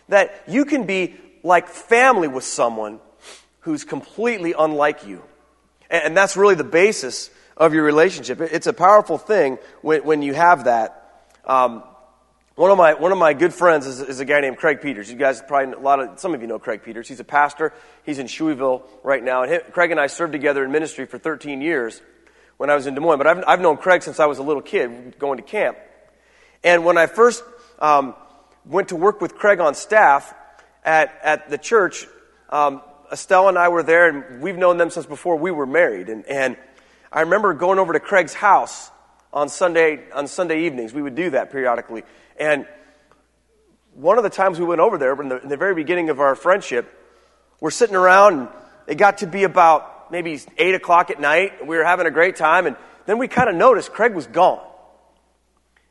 that 0.09 0.43
you 0.47 0.65
can 0.65 0.85
be 0.85 1.15
like 1.43 1.67
family 1.67 2.27
with 2.27 2.43
someone 2.43 2.99
who's 3.61 3.83
completely 3.83 4.53
unlike 4.57 5.07
you. 5.07 5.21
And 5.89 6.17
that's 6.17 6.35
really 6.35 6.55
the 6.55 6.63
basis 6.63 7.29
of 7.55 7.73
your 7.73 7.83
relationship. 7.83 8.41
It's 8.41 8.67
a 8.67 8.73
powerful 8.73 9.17
thing 9.17 9.59
when, 9.81 10.03
when 10.03 10.21
you 10.21 10.33
have 10.33 10.65
that. 10.65 11.27
Um, 11.45 11.83
one 12.55 12.71
of 12.71 12.77
my 12.77 12.93
one 12.93 13.11
of 13.11 13.17
my 13.17 13.33
good 13.33 13.53
friends 13.53 13.85
is, 13.85 13.99
is, 13.99 14.19
a 14.21 14.25
guy 14.25 14.39
named 14.39 14.57
Craig 14.57 14.81
Peters. 14.81 15.11
You 15.11 15.17
guys 15.17 15.41
probably 15.45 15.73
a 15.73 15.79
lot 15.79 15.99
of 15.99 16.19
some 16.19 16.33
of 16.33 16.41
you 16.41 16.47
know 16.47 16.57
Craig 16.57 16.83
Peters. 16.83 17.07
He's 17.07 17.19
a 17.19 17.25
pastor. 17.25 17.73
He's 18.05 18.17
in 18.17 18.27
Shueyville 18.27 18.83
right 19.03 19.21
now. 19.21 19.43
And 19.43 19.61
Craig 19.73 19.91
and 19.91 19.99
I 19.99 20.07
served 20.07 20.31
together 20.31 20.63
in 20.63 20.71
ministry 20.71 21.05
for 21.05 21.17
13 21.17 21.61
years 21.61 22.01
when 22.55 22.69
I 22.69 22.75
was 22.75 22.87
in 22.87 22.95
Des 22.95 23.01
Moines. 23.01 23.17
But 23.17 23.27
I've, 23.27 23.43
I've 23.45 23.61
known 23.61 23.75
Craig 23.75 24.03
since 24.03 24.21
I 24.21 24.25
was 24.27 24.37
a 24.37 24.43
little 24.43 24.61
kid, 24.61 25.19
going 25.19 25.37
to 25.37 25.43
camp. 25.43 25.77
And 26.63 26.85
when 26.85 26.97
I 26.97 27.07
first 27.07 27.43
um, 27.79 28.15
went 28.65 28.89
to 28.89 28.95
work 28.95 29.19
with 29.19 29.35
Craig 29.35 29.59
on 29.59 29.75
staff 29.75 30.33
at 30.83 31.19
at 31.23 31.49
the 31.49 31.57
church, 31.57 32.07
um, 32.49 32.81
Estelle 33.11 33.49
and 33.49 33.57
I 33.57 33.67
were 33.67 33.83
there, 33.83 34.07
and 34.07 34.41
we've 34.41 34.57
known 34.57 34.77
them 34.77 34.89
since 34.89 35.05
before 35.05 35.35
we 35.35 35.51
were 35.51 35.65
married. 35.65 36.07
And, 36.07 36.25
and 36.25 36.55
I 37.11 37.21
remember 37.21 37.53
going 37.53 37.79
over 37.79 37.91
to 37.91 37.99
Craig's 37.99 38.33
house 38.33 38.91
on 39.35 39.49
Sunday 39.49 40.09
on 40.11 40.27
Sunday 40.27 40.65
evenings. 40.65 40.93
We 40.93 41.03
would 41.03 41.15
do 41.15 41.29
that 41.29 41.51
periodically 41.51 42.03
and 42.37 42.65
one 43.95 44.17
of 44.17 44.23
the 44.23 44.29
times 44.29 44.59
we 44.59 44.65
went 44.65 44.81
over 44.81 44.97
there, 44.97 45.19
in 45.19 45.29
the, 45.29 45.41
in 45.41 45.49
the 45.49 45.57
very 45.57 45.73
beginning 45.73 46.09
of 46.09 46.19
our 46.19 46.35
friendship, 46.35 46.91
we're 47.61 47.71
sitting 47.71 47.95
around 47.95 48.39
and 48.39 48.49
it 48.87 48.95
got 48.95 49.19
to 49.19 49.27
be 49.27 49.43
about 49.43 50.11
maybe 50.11 50.39
8 50.57 50.75
o'clock 50.75 51.09
at 51.09 51.19
night. 51.19 51.65
We 51.65 51.77
were 51.77 51.85
having 51.85 52.05
a 52.05 52.11
great 52.11 52.35
time. 52.35 52.67
And 52.67 52.75
then 53.05 53.17
we 53.17 53.27
kind 53.27 53.49
of 53.49 53.55
noticed 53.55 53.91
Craig 53.93 54.13
was 54.13 54.27
gone. 54.27 54.61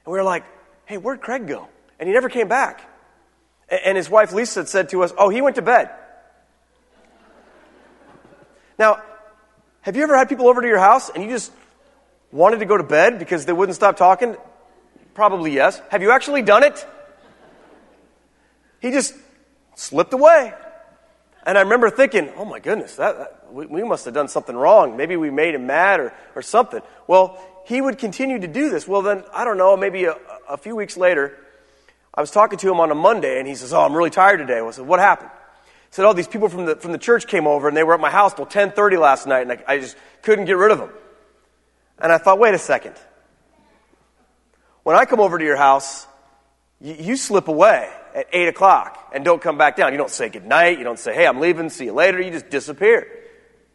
And 0.05 0.13
we 0.13 0.19
were 0.19 0.25
like, 0.25 0.45
hey, 0.85 0.99
where'd 0.99 1.23
Craig 1.23 1.47
go? 1.47 1.69
And 1.99 2.07
he 2.07 2.13
never 2.13 2.29
came 2.29 2.47
back. 2.47 2.89
And 3.69 3.97
his 3.97 4.11
wife 4.11 4.33
Lisa 4.33 4.67
said 4.67 4.91
to 4.91 5.03
us, 5.03 5.13
oh, 5.17 5.31
he 5.31 5.41
went 5.41 5.57
to 5.57 5.63
bed. 5.63 5.91
Now, 8.79 9.03
have 9.81 9.97
you 9.97 10.03
ever 10.03 10.17
had 10.17 10.29
people 10.29 10.49
over 10.49 10.61
to 10.61 10.69
your 10.69 10.79
house 10.79 11.09
and 11.09 11.25
you 11.25 11.31
just 11.31 11.51
wanted 12.35 12.59
to 12.59 12.67
go 12.67 12.77
to 12.77 12.83
bed 12.83 13.19
because 13.19 13.47
they 13.47 13.53
wouldn't 13.53 13.77
stop 13.77 13.97
talking? 13.97 14.37
Probably 15.15 15.53
yes. 15.53 15.81
Have 15.91 16.03
you 16.03 16.11
actually 16.11 16.43
done 16.43 16.65
it? 16.65 16.87
He 18.81 18.91
just 18.91 19.15
slipped 19.77 20.13
away. 20.13 20.53
And 21.47 21.57
I 21.57 21.63
remember 21.63 21.91
thinking, 21.91 22.31
oh 22.37 22.45
my 22.45 22.59
goodness, 22.59 22.97
that, 22.97 23.19
that 23.19 23.53
we, 23.53 23.67
we, 23.67 23.83
must 23.83 24.05
have 24.07 24.15
done 24.15 24.29
something 24.29 24.57
wrong. 24.57 24.97
Maybe 24.97 25.17
we 25.17 25.31
made 25.31 25.55
him 25.55 25.67
mad 25.67 26.01
or, 26.01 26.15
or 26.35 26.43
something. 26.43 26.81
Well, 27.07 27.39
he 27.67 27.81
would 27.81 27.99
continue 27.99 28.41
to 28.41 28.47
do 28.47 28.71
this. 28.71 28.89
Well, 28.89 29.03
then, 29.03 29.25
I 29.33 29.45
don't 29.45 29.59
know, 29.59 29.77
maybe 29.77 30.05
a, 30.05 30.17
a 30.49 30.57
few 30.57 30.75
weeks 30.75 30.97
later, 30.97 31.39
I 32.15 32.21
was 32.21 32.31
talking 32.31 32.59
to 32.59 32.71
him 32.71 32.81
on 32.81 32.91
a 32.91 32.95
Monday 32.95 33.39
and 33.39 33.47
he 33.47 33.55
says, 33.55 33.73
oh, 33.73 33.81
I'm 33.81 33.95
really 33.95 34.11
tired 34.11 34.39
today. 34.39 34.59
I 34.59 34.71
said, 34.71 34.87
what 34.87 35.01
happened? 35.01 35.31
He 35.91 35.97
said, 35.97 36.07
oh, 36.07 36.13
these 36.13 36.29
people 36.29 36.49
from 36.49 36.65
the, 36.65 36.77
from 36.77 36.93
the 36.93 36.99
church 36.99 37.27
came 37.27 37.47
over 37.47 37.69
and 37.69 37.77
they 37.77 37.85
were 37.85 37.95
at 37.95 38.01
my 38.01 38.11
house 38.11 38.35
till 38.35 38.45
1030 38.45 38.97
last 38.97 39.27
night 39.27 39.43
and 39.43 39.53
I, 39.53 39.65
I 39.67 39.79
just 39.79 39.97
couldn't 40.23 40.47
get 40.47 40.57
rid 40.57 40.73
of 40.73 40.79
them. 40.79 40.91
And 41.99 42.13
I 42.13 42.19
thought, 42.19 42.39
wait 42.39 42.55
a 42.55 42.59
second. 42.59 42.95
When 44.83 44.97
I 44.97 45.05
come 45.05 45.21
over 45.21 45.39
to 45.39 45.45
your 45.45 45.57
house, 45.57 46.07
you, 46.81 46.95
you 46.95 47.17
slip 47.17 47.49
away 47.49 47.91
at 48.15 48.27
8 48.33 48.49
o'clock 48.49 49.11
and 49.15 49.25
don't 49.25 49.41
come 49.41 49.59
back 49.59 49.77
down. 49.77 49.93
You 49.93 49.99
don't 49.99 50.11
say 50.11 50.29
goodnight. 50.29 50.79
You 50.79 50.85
don't 50.85 50.99
say, 50.99 51.15
hey, 51.15 51.27
I'm 51.27 51.41
leaving, 51.41 51.71
see 51.71 51.87
you 51.87 51.93
later. 51.93 52.21
You 52.21 52.31
just 52.31 52.51
disappear. 52.51 53.09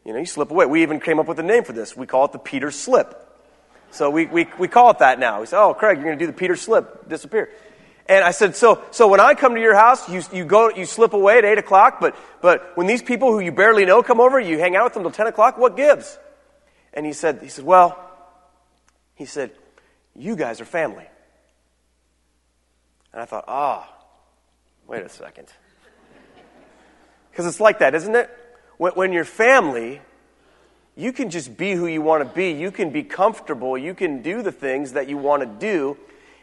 You 0.05 0.13
know, 0.13 0.19
you 0.19 0.25
slip 0.25 0.51
away. 0.51 0.65
We 0.65 0.83
even 0.83 0.99
came 0.99 1.19
up 1.19 1.27
with 1.27 1.39
a 1.39 1.43
name 1.43 1.63
for 1.63 1.73
this. 1.73 1.95
We 1.95 2.07
call 2.07 2.25
it 2.25 2.31
the 2.31 2.39
Peter 2.39 2.71
slip. 2.71 3.25
So 3.91 4.09
we, 4.09 4.27
we, 4.27 4.47
we 4.57 4.67
call 4.67 4.91
it 4.91 4.99
that 4.99 5.19
now. 5.19 5.39
We 5.39 5.47
say, 5.47 5.57
oh, 5.57 5.73
Craig, 5.73 5.97
you're 5.97 6.05
going 6.05 6.17
to 6.17 6.23
do 6.23 6.31
the 6.31 6.37
Peter 6.37 6.55
slip, 6.55 7.09
disappear. 7.09 7.49
And 8.07 8.23
I 8.23 8.31
said, 8.31 8.55
so, 8.55 8.83
so 8.91 9.07
when 9.07 9.19
I 9.19 9.33
come 9.33 9.55
to 9.55 9.61
your 9.61 9.75
house, 9.75 10.07
you, 10.09 10.21
you 10.33 10.45
go, 10.45 10.69
you 10.69 10.85
slip 10.85 11.13
away 11.13 11.37
at 11.37 11.45
8 11.45 11.59
o'clock, 11.59 11.99
but, 11.99 12.15
but 12.41 12.75
when 12.75 12.87
these 12.87 13.03
people 13.03 13.31
who 13.31 13.39
you 13.39 13.51
barely 13.51 13.85
know 13.85 14.01
come 14.01 14.19
over, 14.19 14.39
you 14.39 14.57
hang 14.57 14.75
out 14.75 14.85
with 14.85 14.93
them 14.93 15.03
till 15.03 15.11
10 15.11 15.27
o'clock, 15.27 15.57
what 15.57 15.77
gives? 15.77 16.17
And 16.93 17.05
he 17.05 17.13
said, 17.13 17.39
he 17.41 17.49
said, 17.49 17.65
well, 17.65 18.08
he 19.19 19.25
said, 19.25 19.51
you 20.15 20.37
guys 20.37 20.61
are 20.61 20.65
family. 20.65 21.05
And 23.11 23.21
I 23.21 23.25
thought, 23.25 23.43
ah, 23.49 23.85
oh, 23.85 24.05
wait 24.87 25.03
a 25.03 25.09
second. 25.09 25.47
Because 27.29 27.45
it's 27.45 27.59
like 27.59 27.79
that, 27.79 27.93
isn't 27.95 28.15
it? 28.15 28.29
When, 28.77 28.93
when 28.93 29.11
you're 29.11 29.25
family, 29.25 29.99
you 30.95 31.11
can 31.11 31.29
just 31.29 31.57
be 31.57 31.73
who 31.73 31.85
you 31.85 32.01
want 32.01 32.23
to 32.25 32.33
be. 32.33 32.51
You 32.51 32.71
can 32.71 32.91
be 32.91 33.03
comfortable. 33.03 33.77
You 33.77 33.93
can 33.93 34.21
do 34.21 34.41
the 34.41 34.53
things 34.53 34.93
that 34.93 35.09
you 35.09 35.17
want 35.17 35.43
to 35.43 35.47
do. 35.47 35.97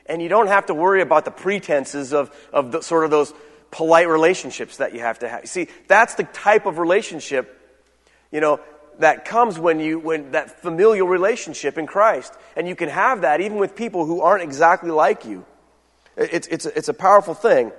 And 0.05 0.21
you 0.21 0.29
don't 0.29 0.49
have 0.49 0.67
to 0.67 0.75
worry 0.75 1.01
about 1.01 1.25
the 1.25 1.31
pretenses 1.31 2.13
of, 2.13 2.31
of 2.53 2.73
the, 2.73 2.83
sort 2.83 3.07
of 3.07 3.11
those 3.11 3.33
polite 3.71 4.07
relationships 4.07 4.77
that 4.77 4.93
you 4.93 5.01
have 5.01 5.21
to 5.21 5.29
have. 5.31 5.49
See, 5.49 5.69
that's 5.89 6.15
the 6.17 6.25
type 6.25 6.67
of 6.67 6.77
relationship, 6.77 7.59
you 8.31 8.41
know, 8.41 8.61
that 8.99 9.25
comes 9.25 9.59
when 9.59 9.81
you, 9.81 9.99
when 9.99 10.33
that 10.33 10.63
familial 10.63 11.07
relationship 11.07 11.79
in 11.79 11.87
Christ. 11.87 12.33
And 12.57 12.67
you 12.67 12.75
can 12.75 12.89
have 12.89 13.23
that 13.23 13.41
even 13.41 13.59
with 13.59 13.77
people 13.77 14.07
who 14.07 14.21
aren't 14.21 14.43
exactly 14.43 14.91
like 14.91 15.25
you. 15.25 15.45
It's, 16.17 16.47
it's, 16.49 16.67
it's 16.67 16.89
a 16.89 16.95
powerful 16.95 17.35
thing. 17.35 17.73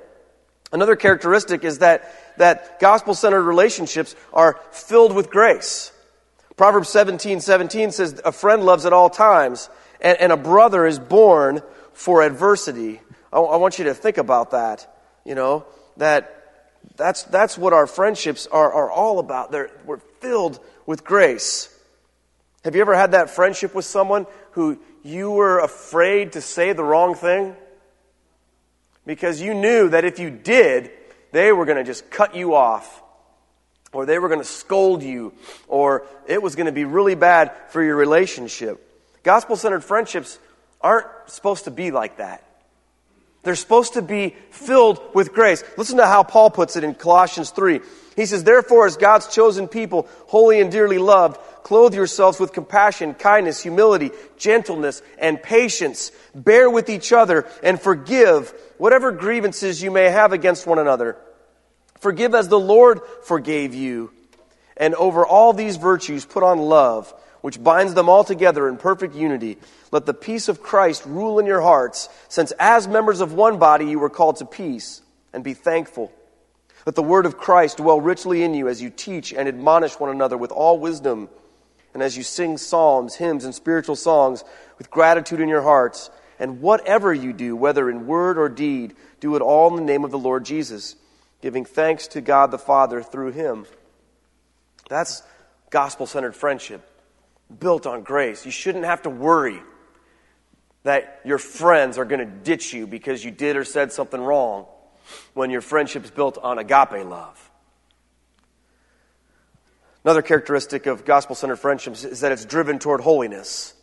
Another 0.71 0.95
characteristic 0.95 1.63
is 1.63 1.79
that, 1.79 2.13
that 2.37 2.79
gospel 2.79 3.13
centered 3.13 3.43
relationships 3.43 4.15
are 4.33 4.59
filled 4.71 5.15
with 5.15 5.29
grace. 5.29 5.91
Proverbs 6.55 6.89
17 6.89 7.39
17 7.39 7.91
says, 7.91 8.21
A 8.25 8.31
friend 8.31 8.63
loves 8.63 8.85
at 8.85 8.93
all 8.93 9.09
times, 9.09 9.69
and, 10.01 10.17
and 10.19 10.31
a 10.31 10.37
brother 10.37 10.85
is 10.85 10.99
born 10.99 11.61
for 11.93 12.21
adversity. 12.21 12.99
I, 13.31 13.39
I 13.39 13.57
want 13.57 13.79
you 13.79 13.85
to 13.85 13.93
think 13.93 14.17
about 14.17 14.51
that. 14.51 14.93
You 15.23 15.35
know, 15.35 15.65
that 15.97 16.37
that's, 16.95 17.23
that's 17.23 17.57
what 17.57 17.73
our 17.73 17.87
friendships 17.87 18.47
are, 18.47 18.71
are 18.71 18.91
all 18.91 19.19
about. 19.19 19.51
They're, 19.51 19.71
we're 19.85 19.99
filled 20.19 20.59
with 20.87 21.03
grace. 21.03 21.69
Have 22.63 22.73
you 22.73 22.81
ever 22.81 22.95
had 22.95 23.11
that 23.11 23.29
friendship 23.29 23.75
with 23.75 23.85
someone 23.85 24.25
who 24.51 24.79
you 25.03 25.29
were 25.29 25.59
afraid 25.59 26.31
to 26.31 26.41
say 26.41 26.73
the 26.73 26.83
wrong 26.83 27.13
thing? 27.13 27.55
Because 29.05 29.39
you 29.39 29.53
knew 29.53 29.89
that 29.89 30.03
if 30.03 30.17
you 30.17 30.31
did, 30.31 30.89
they 31.31 31.51
were 31.51 31.65
going 31.65 31.77
to 31.77 31.83
just 31.83 32.09
cut 32.09 32.35
you 32.35 32.55
off, 32.55 33.03
or 33.93 34.05
they 34.05 34.17
were 34.17 34.27
going 34.27 34.39
to 34.39 34.45
scold 34.45 35.03
you, 35.03 35.33
or 35.67 36.05
it 36.25 36.41
was 36.41 36.55
going 36.55 36.65
to 36.65 36.71
be 36.71 36.85
really 36.85 37.15
bad 37.15 37.51
for 37.69 37.83
your 37.83 37.95
relationship. 37.95 38.83
Gospel 39.23 39.55
centered 39.55 39.83
friendships 39.83 40.39
aren't 40.81 41.07
supposed 41.27 41.65
to 41.65 41.71
be 41.71 41.91
like 41.91 42.17
that. 42.17 42.46
They're 43.47 43.55
supposed 43.55 43.93
to 43.93 44.01
be 44.01 44.35
filled 44.51 44.99
with 45.15 45.31
grace. 45.31 45.63
Listen 45.77 45.95
to 45.99 46.05
how 46.05 46.23
Paul 46.23 46.49
puts 46.49 46.75
it 46.75 46.83
in 46.83 46.95
Colossians 46.95 47.51
3. 47.51 47.79
He 48.17 48.25
says, 48.25 48.43
Therefore, 48.43 48.85
as 48.85 48.97
God's 48.97 49.33
chosen 49.33 49.69
people, 49.69 50.09
holy 50.25 50.59
and 50.59 50.69
dearly 50.69 50.97
loved, 50.97 51.39
clothe 51.63 51.93
yourselves 51.93 52.41
with 52.41 52.51
compassion, 52.51 53.13
kindness, 53.13 53.63
humility, 53.63 54.11
gentleness, 54.35 55.01
and 55.17 55.41
patience. 55.41 56.11
Bear 56.35 56.69
with 56.69 56.89
each 56.89 57.13
other 57.13 57.47
and 57.63 57.79
forgive 57.79 58.53
whatever 58.79 59.13
grievances 59.13 59.81
you 59.81 59.91
may 59.91 60.09
have 60.09 60.33
against 60.33 60.67
one 60.67 60.77
another. 60.77 61.15
Forgive 62.01 62.35
as 62.35 62.49
the 62.49 62.59
Lord 62.59 62.99
forgave 63.23 63.73
you. 63.73 64.11
And 64.75 64.93
over 64.95 65.25
all 65.25 65.53
these 65.53 65.77
virtues, 65.77 66.25
put 66.25 66.43
on 66.43 66.59
love, 66.59 67.13
which 67.47 67.63
binds 67.63 67.93
them 67.93 68.09
all 68.09 68.25
together 68.25 68.67
in 68.67 68.75
perfect 68.75 69.15
unity. 69.15 69.57
Let 69.89 70.05
the 70.05 70.13
peace 70.13 70.49
of 70.49 70.61
Christ 70.61 71.05
rule 71.05 71.39
in 71.39 71.45
your 71.45 71.61
hearts, 71.61 72.09
since 72.27 72.51
as 72.59 72.89
members 72.89 73.21
of 73.21 73.31
one 73.31 73.57
body 73.57 73.85
you 73.85 73.99
were 73.99 74.09
called 74.09 74.35
to 74.39 74.45
peace, 74.45 75.01
and 75.31 75.45
be 75.45 75.53
thankful. 75.53 76.11
Let 76.85 76.95
the 76.95 77.01
word 77.01 77.25
of 77.25 77.37
Christ 77.37 77.77
dwell 77.77 78.01
richly 78.01 78.43
in 78.43 78.53
you 78.53 78.67
as 78.67 78.81
you 78.81 78.89
teach 78.89 79.31
and 79.31 79.47
admonish 79.47 79.97
one 79.97 80.09
another 80.09 80.35
with 80.35 80.51
all 80.51 80.77
wisdom, 80.77 81.29
and 81.93 82.03
as 82.03 82.17
you 82.17 82.23
sing 82.23 82.57
psalms, 82.57 83.15
hymns, 83.15 83.45
and 83.45 83.55
spiritual 83.55 83.95
songs 83.95 84.43
with 84.77 84.91
gratitude 84.91 85.39
in 85.39 85.47
your 85.47 85.61
hearts. 85.61 86.09
And 86.39 86.59
whatever 86.59 87.13
you 87.13 87.31
do, 87.31 87.55
whether 87.55 87.89
in 87.89 88.07
word 88.07 88.37
or 88.37 88.49
deed, 88.49 88.93
do 89.21 89.37
it 89.37 89.41
all 89.41 89.69
in 89.69 89.77
the 89.77 89.89
name 89.89 90.03
of 90.03 90.11
the 90.11 90.19
Lord 90.19 90.43
Jesus, 90.43 90.97
giving 91.41 91.63
thanks 91.63 92.07
to 92.07 92.19
God 92.19 92.51
the 92.51 92.57
Father 92.57 93.01
through 93.01 93.31
him. 93.31 93.65
That's 94.89 95.23
gospel 95.69 96.07
centered 96.07 96.35
friendship, 96.35 96.85
built 97.59 97.85
on 97.85 98.03
grace. 98.03 98.45
You 98.45 98.51
shouldn't 98.51 98.85
have 98.85 99.03
to 99.03 99.09
worry 99.09 99.61
that 100.83 101.21
your 101.25 101.37
friends 101.37 101.97
are 101.97 102.05
going 102.05 102.19
to 102.19 102.25
ditch 102.25 102.73
you 102.73 102.87
because 102.87 103.23
you 103.23 103.31
did 103.31 103.57
or 103.57 103.63
said 103.63 103.91
something 103.91 104.21
wrong 104.21 104.65
when 105.33 105.49
your 105.49 105.61
friendship's 105.61 106.11
built 106.11 106.37
on 106.37 106.57
agape 106.59 107.05
love. 107.05 107.51
Another 110.03 110.21
characteristic 110.21 110.85
of 110.85 111.03
gospel 111.03 111.35
centered 111.35 111.57
friendships 111.57 112.05
is 112.05 112.21
that 112.21 112.31
it's 112.31 112.45
driven 112.45 112.79
toward 112.79 113.01
holiness. 113.01 113.73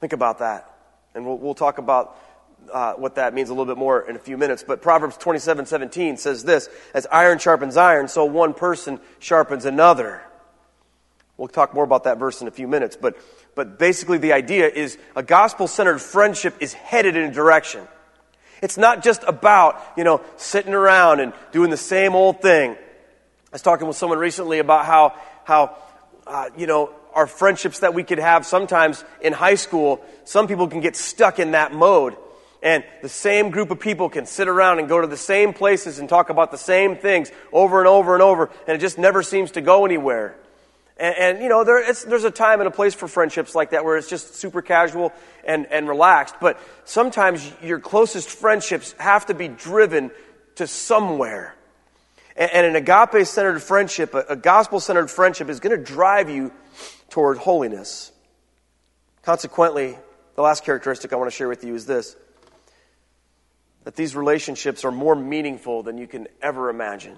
Think 0.00 0.12
about 0.12 0.40
that. 0.40 0.68
And 1.14 1.24
we'll, 1.24 1.38
we'll 1.38 1.54
talk 1.54 1.78
about 1.78 2.18
uh, 2.72 2.94
what 2.94 3.14
that 3.14 3.32
means 3.32 3.48
a 3.48 3.52
little 3.52 3.72
bit 3.72 3.78
more 3.78 4.08
in 4.08 4.16
a 4.16 4.18
few 4.18 4.36
minutes. 4.36 4.64
But 4.66 4.82
Proverbs 4.82 5.16
27 5.16 5.66
17 5.66 6.16
says 6.16 6.42
this 6.42 6.68
As 6.92 7.06
iron 7.12 7.38
sharpens 7.38 7.76
iron, 7.76 8.08
so 8.08 8.24
one 8.24 8.54
person 8.54 8.98
sharpens 9.18 9.64
another. 9.64 10.25
We'll 11.36 11.48
talk 11.48 11.74
more 11.74 11.84
about 11.84 12.04
that 12.04 12.18
verse 12.18 12.40
in 12.40 12.48
a 12.48 12.50
few 12.50 12.66
minutes. 12.66 12.96
But, 12.96 13.16
but 13.54 13.78
basically, 13.78 14.18
the 14.18 14.32
idea 14.32 14.68
is 14.68 14.96
a 15.14 15.22
gospel 15.22 15.68
centered 15.68 16.00
friendship 16.00 16.54
is 16.60 16.72
headed 16.72 17.16
in 17.16 17.24
a 17.24 17.32
direction. 17.32 17.86
It's 18.62 18.78
not 18.78 19.02
just 19.02 19.22
about, 19.24 19.82
you 19.96 20.04
know, 20.04 20.22
sitting 20.36 20.72
around 20.72 21.20
and 21.20 21.34
doing 21.52 21.70
the 21.70 21.76
same 21.76 22.14
old 22.14 22.40
thing. 22.40 22.72
I 22.72 22.78
was 23.52 23.62
talking 23.62 23.86
with 23.86 23.96
someone 23.96 24.18
recently 24.18 24.60
about 24.60 24.86
how, 24.86 25.14
how 25.44 25.76
uh, 26.26 26.50
you 26.56 26.66
know, 26.66 26.90
our 27.12 27.26
friendships 27.26 27.80
that 27.80 27.94
we 27.94 28.02
could 28.02 28.18
have 28.18 28.44
sometimes 28.44 29.04
in 29.20 29.32
high 29.32 29.54
school, 29.54 30.02
some 30.24 30.48
people 30.48 30.68
can 30.68 30.80
get 30.80 30.96
stuck 30.96 31.38
in 31.38 31.52
that 31.52 31.72
mode. 31.72 32.16
And 32.62 32.82
the 33.02 33.08
same 33.08 33.50
group 33.50 33.70
of 33.70 33.78
people 33.78 34.08
can 34.08 34.26
sit 34.26 34.48
around 34.48 34.78
and 34.78 34.88
go 34.88 35.00
to 35.00 35.06
the 35.06 35.16
same 35.16 35.52
places 35.52 35.98
and 35.98 36.08
talk 36.08 36.30
about 36.30 36.50
the 36.50 36.58
same 36.58 36.96
things 36.96 37.30
over 37.52 37.78
and 37.78 37.86
over 37.86 38.14
and 38.14 38.22
over, 38.22 38.50
and 38.66 38.76
it 38.76 38.80
just 38.80 38.98
never 38.98 39.22
seems 39.22 39.52
to 39.52 39.60
go 39.60 39.84
anywhere. 39.84 40.34
And, 40.96 41.16
and 41.16 41.42
you 41.42 41.48
know, 41.48 41.64
there, 41.64 41.84
there's 41.92 42.24
a 42.24 42.30
time 42.30 42.60
and 42.60 42.68
a 42.68 42.70
place 42.70 42.94
for 42.94 43.08
friendships 43.08 43.54
like 43.54 43.70
that 43.70 43.84
where 43.84 43.96
it's 43.96 44.08
just 44.08 44.34
super 44.36 44.62
casual 44.62 45.12
and, 45.44 45.66
and 45.66 45.88
relaxed. 45.88 46.36
But 46.40 46.58
sometimes 46.84 47.50
your 47.62 47.80
closest 47.80 48.28
friendships 48.28 48.94
have 48.98 49.26
to 49.26 49.34
be 49.34 49.48
driven 49.48 50.10
to 50.56 50.66
somewhere. 50.66 51.54
And, 52.36 52.50
and 52.52 52.66
an 52.66 52.76
agape 52.76 53.26
centered 53.26 53.60
friendship, 53.62 54.14
a, 54.14 54.24
a 54.30 54.36
gospel 54.36 54.80
centered 54.80 55.10
friendship, 55.10 55.48
is 55.48 55.60
going 55.60 55.76
to 55.76 55.84
drive 55.84 56.30
you 56.30 56.52
toward 57.10 57.38
holiness. 57.38 58.12
Consequently, 59.22 59.98
the 60.34 60.42
last 60.42 60.64
characteristic 60.64 61.12
I 61.12 61.16
want 61.16 61.30
to 61.30 61.36
share 61.36 61.48
with 61.48 61.64
you 61.64 61.74
is 61.74 61.86
this 61.86 62.16
that 63.84 63.94
these 63.94 64.16
relationships 64.16 64.84
are 64.84 64.90
more 64.90 65.14
meaningful 65.14 65.84
than 65.84 65.96
you 65.96 66.08
can 66.08 66.26
ever 66.42 66.70
imagine. 66.70 67.16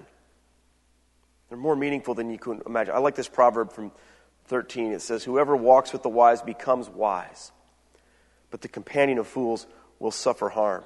They're 1.49 1.57
more 1.57 1.75
meaningful 1.75 2.13
than 2.13 2.29
you 2.29 2.37
can 2.37 2.61
imagine. 2.65 2.93
I 2.93 2.99
like 2.99 3.15
this 3.15 3.27
proverb 3.27 3.73
from 3.73 3.91
13. 4.45 4.91
It 4.91 5.01
says, 5.01 5.23
Whoever 5.23 5.55
walks 5.55 5.91
with 5.91 6.03
the 6.03 6.09
wise 6.09 6.41
becomes 6.41 6.87
wise, 6.87 7.51
but 8.51 8.61
the 8.61 8.67
companion 8.67 9.17
of 9.17 9.27
fools 9.27 9.65
will 9.99 10.11
suffer 10.11 10.49
harm. 10.49 10.83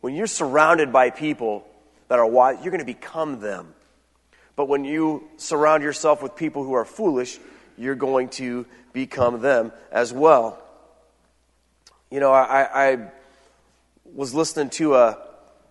When 0.00 0.14
you're 0.14 0.26
surrounded 0.26 0.92
by 0.92 1.10
people 1.10 1.66
that 2.08 2.18
are 2.18 2.26
wise, 2.26 2.58
you're 2.62 2.70
going 2.70 2.78
to 2.80 2.84
become 2.84 3.40
them. 3.40 3.74
But 4.54 4.68
when 4.68 4.84
you 4.84 5.28
surround 5.36 5.82
yourself 5.82 6.22
with 6.22 6.36
people 6.36 6.64
who 6.64 6.74
are 6.74 6.84
foolish, 6.84 7.38
you're 7.76 7.94
going 7.94 8.28
to 8.30 8.66
become 8.92 9.40
them 9.40 9.72
as 9.90 10.12
well. 10.12 10.62
You 12.10 12.20
know, 12.20 12.32
I, 12.32 12.92
I 12.92 12.98
was 14.04 14.34
listening 14.34 14.70
to 14.70 14.94
a, 14.94 15.18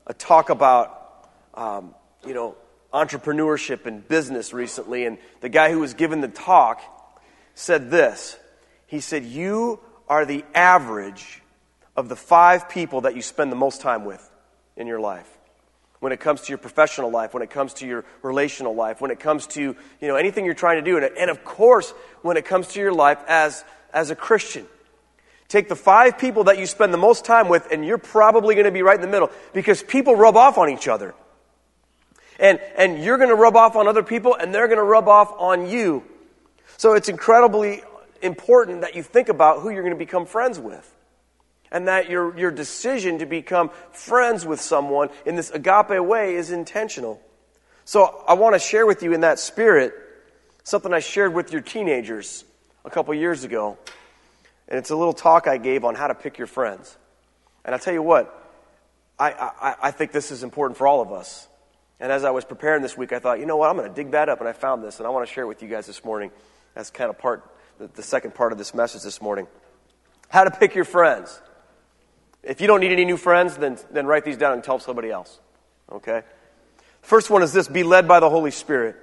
a 0.05 0.13
talk 0.13 0.49
about, 0.49 1.27
um, 1.53 1.95
you 2.25 2.33
know, 2.33 2.55
entrepreneurship 2.93 3.85
and 3.85 4.07
business 4.07 4.53
recently, 4.53 5.05
and 5.05 5.17
the 5.41 5.49
guy 5.49 5.71
who 5.71 5.79
was 5.79 5.93
giving 5.93 6.21
the 6.21 6.27
talk 6.27 6.81
said 7.53 7.89
this. 7.91 8.37
He 8.85 8.99
said, 8.99 9.23
You 9.25 9.79
are 10.07 10.25
the 10.25 10.45
average 10.55 11.41
of 11.95 12.09
the 12.09 12.15
five 12.15 12.69
people 12.69 13.01
that 13.01 13.15
you 13.15 13.21
spend 13.21 13.51
the 13.51 13.55
most 13.55 13.81
time 13.81 14.05
with 14.05 14.27
in 14.77 14.87
your 14.87 14.99
life. 14.99 15.27
When 15.99 16.11
it 16.11 16.19
comes 16.19 16.41
to 16.41 16.49
your 16.49 16.59
professional 16.59 17.09
life, 17.09 17.33
when 17.33 17.41
it 17.41 17.49
comes 17.49 17.73
to 17.75 17.87
your 17.87 18.05
relational 18.21 18.75
life, 18.75 19.01
when 19.01 19.09
it 19.09 19.19
comes 19.19 19.47
to 19.47 19.61
you 19.61 20.07
know 20.07 20.15
anything 20.15 20.45
you're 20.45 20.53
trying 20.53 20.83
to 20.83 20.89
do, 20.89 20.97
and, 20.97 21.31
of 21.31 21.43
course 21.43 21.91
when 22.21 22.37
it 22.37 22.45
comes 22.45 22.67
to 22.69 22.79
your 22.79 22.93
life 22.93 23.19
as 23.27 23.65
as 23.91 24.11
a 24.11 24.15
Christian. 24.15 24.65
Take 25.47 25.69
the 25.69 25.75
five 25.75 26.17
people 26.17 26.45
that 26.45 26.59
you 26.59 26.65
spend 26.65 26.93
the 26.93 26.97
most 26.97 27.25
time 27.25 27.47
with, 27.47 27.71
and 27.71 27.85
you're 27.85 27.97
probably 27.97 28.53
going 28.53 28.65
to 28.65 28.71
be 28.71 28.83
right 28.83 28.95
in 28.95 29.01
the 29.01 29.07
middle 29.07 29.31
because 29.53 29.81
people 29.81 30.15
rub 30.15 30.35
off 30.35 30.57
on 30.57 30.69
each 30.69 30.87
other. 30.87 31.15
And, 32.39 32.59
and 32.77 33.03
you're 33.03 33.17
going 33.17 33.29
to 33.29 33.35
rub 33.35 33.55
off 33.55 33.75
on 33.75 33.87
other 33.87 34.03
people, 34.03 34.35
and 34.35 34.53
they're 34.53 34.67
going 34.67 34.77
to 34.77 34.83
rub 34.83 35.07
off 35.07 35.33
on 35.37 35.69
you. 35.69 36.03
So 36.77 36.93
it's 36.93 37.09
incredibly 37.09 37.81
important 38.21 38.81
that 38.81 38.95
you 38.95 39.03
think 39.03 39.29
about 39.29 39.61
who 39.61 39.69
you're 39.69 39.83
going 39.83 39.93
to 39.93 39.97
become 39.97 40.25
friends 40.25 40.59
with. 40.59 40.93
And 41.71 41.87
that 41.87 42.09
your, 42.09 42.37
your 42.37 42.51
decision 42.51 43.19
to 43.19 43.25
become 43.25 43.71
friends 43.91 44.45
with 44.45 44.61
someone 44.61 45.09
in 45.25 45.35
this 45.35 45.49
agape 45.49 45.99
way 46.01 46.35
is 46.35 46.51
intentional. 46.51 47.21
So 47.83 48.23
I 48.27 48.35
want 48.35 48.55
to 48.55 48.59
share 48.59 48.85
with 48.85 49.03
you 49.03 49.13
in 49.13 49.21
that 49.21 49.37
spirit 49.39 49.93
something 50.63 50.93
I 50.93 50.99
shared 50.99 51.33
with 51.33 51.51
your 51.51 51.61
teenagers 51.61 52.45
a 52.85 52.89
couple 52.89 53.13
years 53.15 53.43
ago. 53.43 53.77
And 54.69 54.77
it's 54.77 54.91
a 54.91 54.95
little 54.95 55.13
talk 55.13 55.47
I 55.47 55.57
gave 55.57 55.83
on 55.83 55.95
how 55.95 56.07
to 56.07 56.15
pick 56.15 56.37
your 56.37 56.47
friends. 56.47 56.95
And 57.65 57.75
I 57.75 57.77
tell 57.77 57.93
you 57.93 58.03
what, 58.03 58.33
I, 59.19 59.31
I, 59.31 59.75
I 59.83 59.91
think 59.91 60.11
this 60.11 60.31
is 60.31 60.43
important 60.43 60.77
for 60.77 60.87
all 60.87 61.01
of 61.01 61.11
us. 61.11 61.47
And 61.99 62.11
as 62.11 62.23
I 62.23 62.29
was 62.29 62.45
preparing 62.45 62.81
this 62.81 62.95
week, 62.95 63.11
I 63.11 63.19
thought, 63.19 63.39
you 63.39 63.45
know 63.45 63.57
what, 63.57 63.69
I'm 63.69 63.77
going 63.77 63.89
to 63.89 63.95
dig 63.95 64.11
that 64.11 64.29
up. 64.29 64.39
And 64.39 64.47
I 64.47 64.53
found 64.53 64.83
this, 64.83 64.99
and 64.99 65.07
I 65.07 65.09
want 65.09 65.27
to 65.27 65.33
share 65.33 65.43
it 65.43 65.47
with 65.47 65.63
you 65.63 65.67
guys 65.67 65.87
this 65.87 66.03
morning. 66.05 66.31
That's 66.75 66.91
kind 66.91 67.09
of 67.09 67.17
part, 67.17 67.49
the, 67.79 68.03
second 68.03 68.35
part 68.35 68.51
of 68.51 68.57
this 68.57 68.73
message 68.73 69.01
this 69.01 69.21
morning. 69.21 69.47
How 70.29 70.43
to 70.43 70.51
pick 70.51 70.75
your 70.75 70.85
friends. 70.85 71.41
If 72.43 72.61
you 72.61 72.67
don't 72.67 72.81
need 72.81 72.91
any 72.91 73.05
new 73.05 73.17
friends, 73.17 73.57
then, 73.57 73.77
then 73.91 74.05
write 74.05 74.25
these 74.25 74.37
down 74.37 74.53
and 74.53 74.63
tell 74.63 74.79
somebody 74.79 75.09
else. 75.09 75.39
Okay? 75.91 76.21
First 77.01 77.29
one 77.29 77.41
is 77.41 77.51
this 77.51 77.67
be 77.67 77.83
led 77.83 78.07
by 78.07 78.19
the 78.19 78.29
Holy 78.29 78.51
Spirit. 78.51 78.95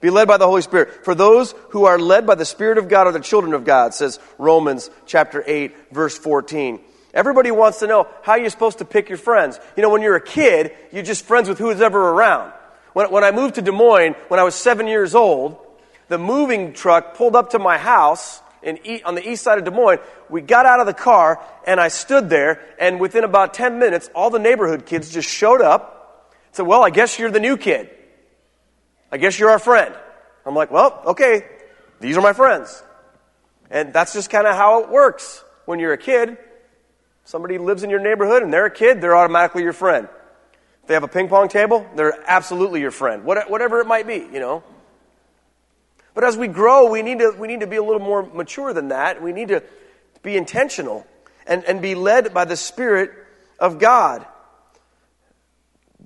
Be 0.00 0.10
led 0.10 0.28
by 0.28 0.38
the 0.38 0.46
Holy 0.46 0.62
Spirit. 0.62 1.04
For 1.04 1.14
those 1.14 1.54
who 1.70 1.84
are 1.84 1.98
led 1.98 2.26
by 2.26 2.36
the 2.36 2.44
Spirit 2.44 2.78
of 2.78 2.88
God 2.88 3.06
are 3.06 3.12
the 3.12 3.20
children 3.20 3.54
of 3.54 3.64
God, 3.64 3.92
says 3.92 4.18
Romans 4.38 4.88
chapter 5.04 5.42
8, 5.46 5.92
verse 5.92 6.16
14. 6.16 6.80
Everybody 7.12 7.50
wants 7.50 7.80
to 7.80 7.86
know 7.86 8.08
how 8.22 8.36
you're 8.36 8.50
supposed 8.50 8.78
to 8.78 8.84
pick 8.84 9.08
your 9.08 9.18
friends. 9.18 9.58
You 9.76 9.82
know, 9.82 9.90
when 9.90 10.02
you're 10.02 10.16
a 10.16 10.20
kid, 10.20 10.72
you're 10.92 11.02
just 11.02 11.24
friends 11.24 11.48
with 11.48 11.58
who's 11.58 11.80
ever 11.80 12.10
around. 12.10 12.52
When, 12.92 13.10
when 13.10 13.24
I 13.24 13.30
moved 13.30 13.56
to 13.56 13.62
Des 13.62 13.72
Moines, 13.72 14.14
when 14.28 14.38
I 14.38 14.44
was 14.44 14.54
seven 14.54 14.86
years 14.86 15.14
old, 15.14 15.58
the 16.08 16.18
moving 16.18 16.72
truck 16.72 17.14
pulled 17.14 17.36
up 17.36 17.50
to 17.50 17.58
my 17.58 17.78
house 17.78 18.40
in, 18.62 18.78
on 19.04 19.14
the 19.14 19.28
east 19.28 19.42
side 19.42 19.58
of 19.58 19.64
Des 19.64 19.70
Moines. 19.70 19.98
We 20.28 20.40
got 20.40 20.66
out 20.66 20.80
of 20.80 20.86
the 20.86 20.94
car, 20.94 21.42
and 21.66 21.80
I 21.80 21.88
stood 21.88 22.28
there, 22.30 22.62
and 22.78 23.00
within 23.00 23.24
about 23.24 23.54
10 23.54 23.78
minutes, 23.78 24.08
all 24.14 24.30
the 24.30 24.38
neighborhood 24.38 24.86
kids 24.86 25.12
just 25.12 25.28
showed 25.28 25.60
up. 25.60 26.32
And 26.46 26.56
said, 26.56 26.66
Well, 26.66 26.84
I 26.84 26.90
guess 26.90 27.18
you're 27.18 27.30
the 27.30 27.40
new 27.40 27.56
kid. 27.56 27.90
I 29.12 29.16
guess 29.16 29.38
you're 29.38 29.50
our 29.50 29.58
friend. 29.58 29.94
I'm 30.46 30.54
like, 30.54 30.70
well, 30.70 31.02
okay, 31.06 31.44
these 32.00 32.16
are 32.16 32.20
my 32.20 32.32
friends. 32.32 32.82
And 33.70 33.92
that's 33.92 34.12
just 34.12 34.30
kind 34.30 34.46
of 34.46 34.54
how 34.54 34.82
it 34.82 34.90
works 34.90 35.44
when 35.64 35.78
you're 35.78 35.92
a 35.92 35.98
kid. 35.98 36.38
Somebody 37.30 37.58
lives 37.58 37.84
in 37.84 37.90
your 37.90 38.00
neighborhood 38.00 38.42
and 38.42 38.52
they're 38.52 38.66
a 38.66 38.70
kid, 38.72 39.00
they're 39.00 39.14
automatically 39.14 39.62
your 39.62 39.72
friend. 39.72 40.08
If 40.82 40.88
they 40.88 40.94
have 40.94 41.04
a 41.04 41.08
ping 41.08 41.28
pong 41.28 41.46
table, 41.46 41.88
they're 41.94 42.18
absolutely 42.26 42.80
your 42.80 42.90
friend, 42.90 43.22
whatever 43.22 43.78
it 43.78 43.86
might 43.86 44.04
be, 44.04 44.16
you 44.16 44.40
know. 44.40 44.64
But 46.12 46.24
as 46.24 46.36
we 46.36 46.48
grow, 46.48 46.90
we 46.90 47.02
need 47.02 47.20
to, 47.20 47.32
we 47.38 47.46
need 47.46 47.60
to 47.60 47.68
be 47.68 47.76
a 47.76 47.84
little 47.84 48.00
more 48.00 48.24
mature 48.24 48.72
than 48.72 48.88
that. 48.88 49.22
We 49.22 49.30
need 49.30 49.46
to 49.48 49.62
be 50.24 50.36
intentional 50.36 51.06
and, 51.46 51.62
and 51.66 51.80
be 51.80 51.94
led 51.94 52.34
by 52.34 52.46
the 52.46 52.56
Spirit 52.56 53.12
of 53.60 53.78
God. 53.78 54.26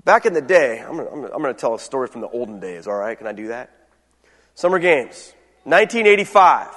Back 0.04 0.26
in 0.26 0.34
the 0.34 0.42
day, 0.42 0.78
I'm 0.78 0.98
going 0.98 1.44
to 1.44 1.54
tell 1.54 1.72
a 1.72 1.78
story 1.78 2.08
from 2.08 2.20
the 2.20 2.28
olden 2.28 2.60
days, 2.60 2.86
all 2.86 2.98
right? 2.98 3.16
Can 3.16 3.26
I 3.26 3.32
do 3.32 3.48
that? 3.48 3.70
Summer 4.54 4.78
Games, 4.78 5.32
1985. 5.62 6.68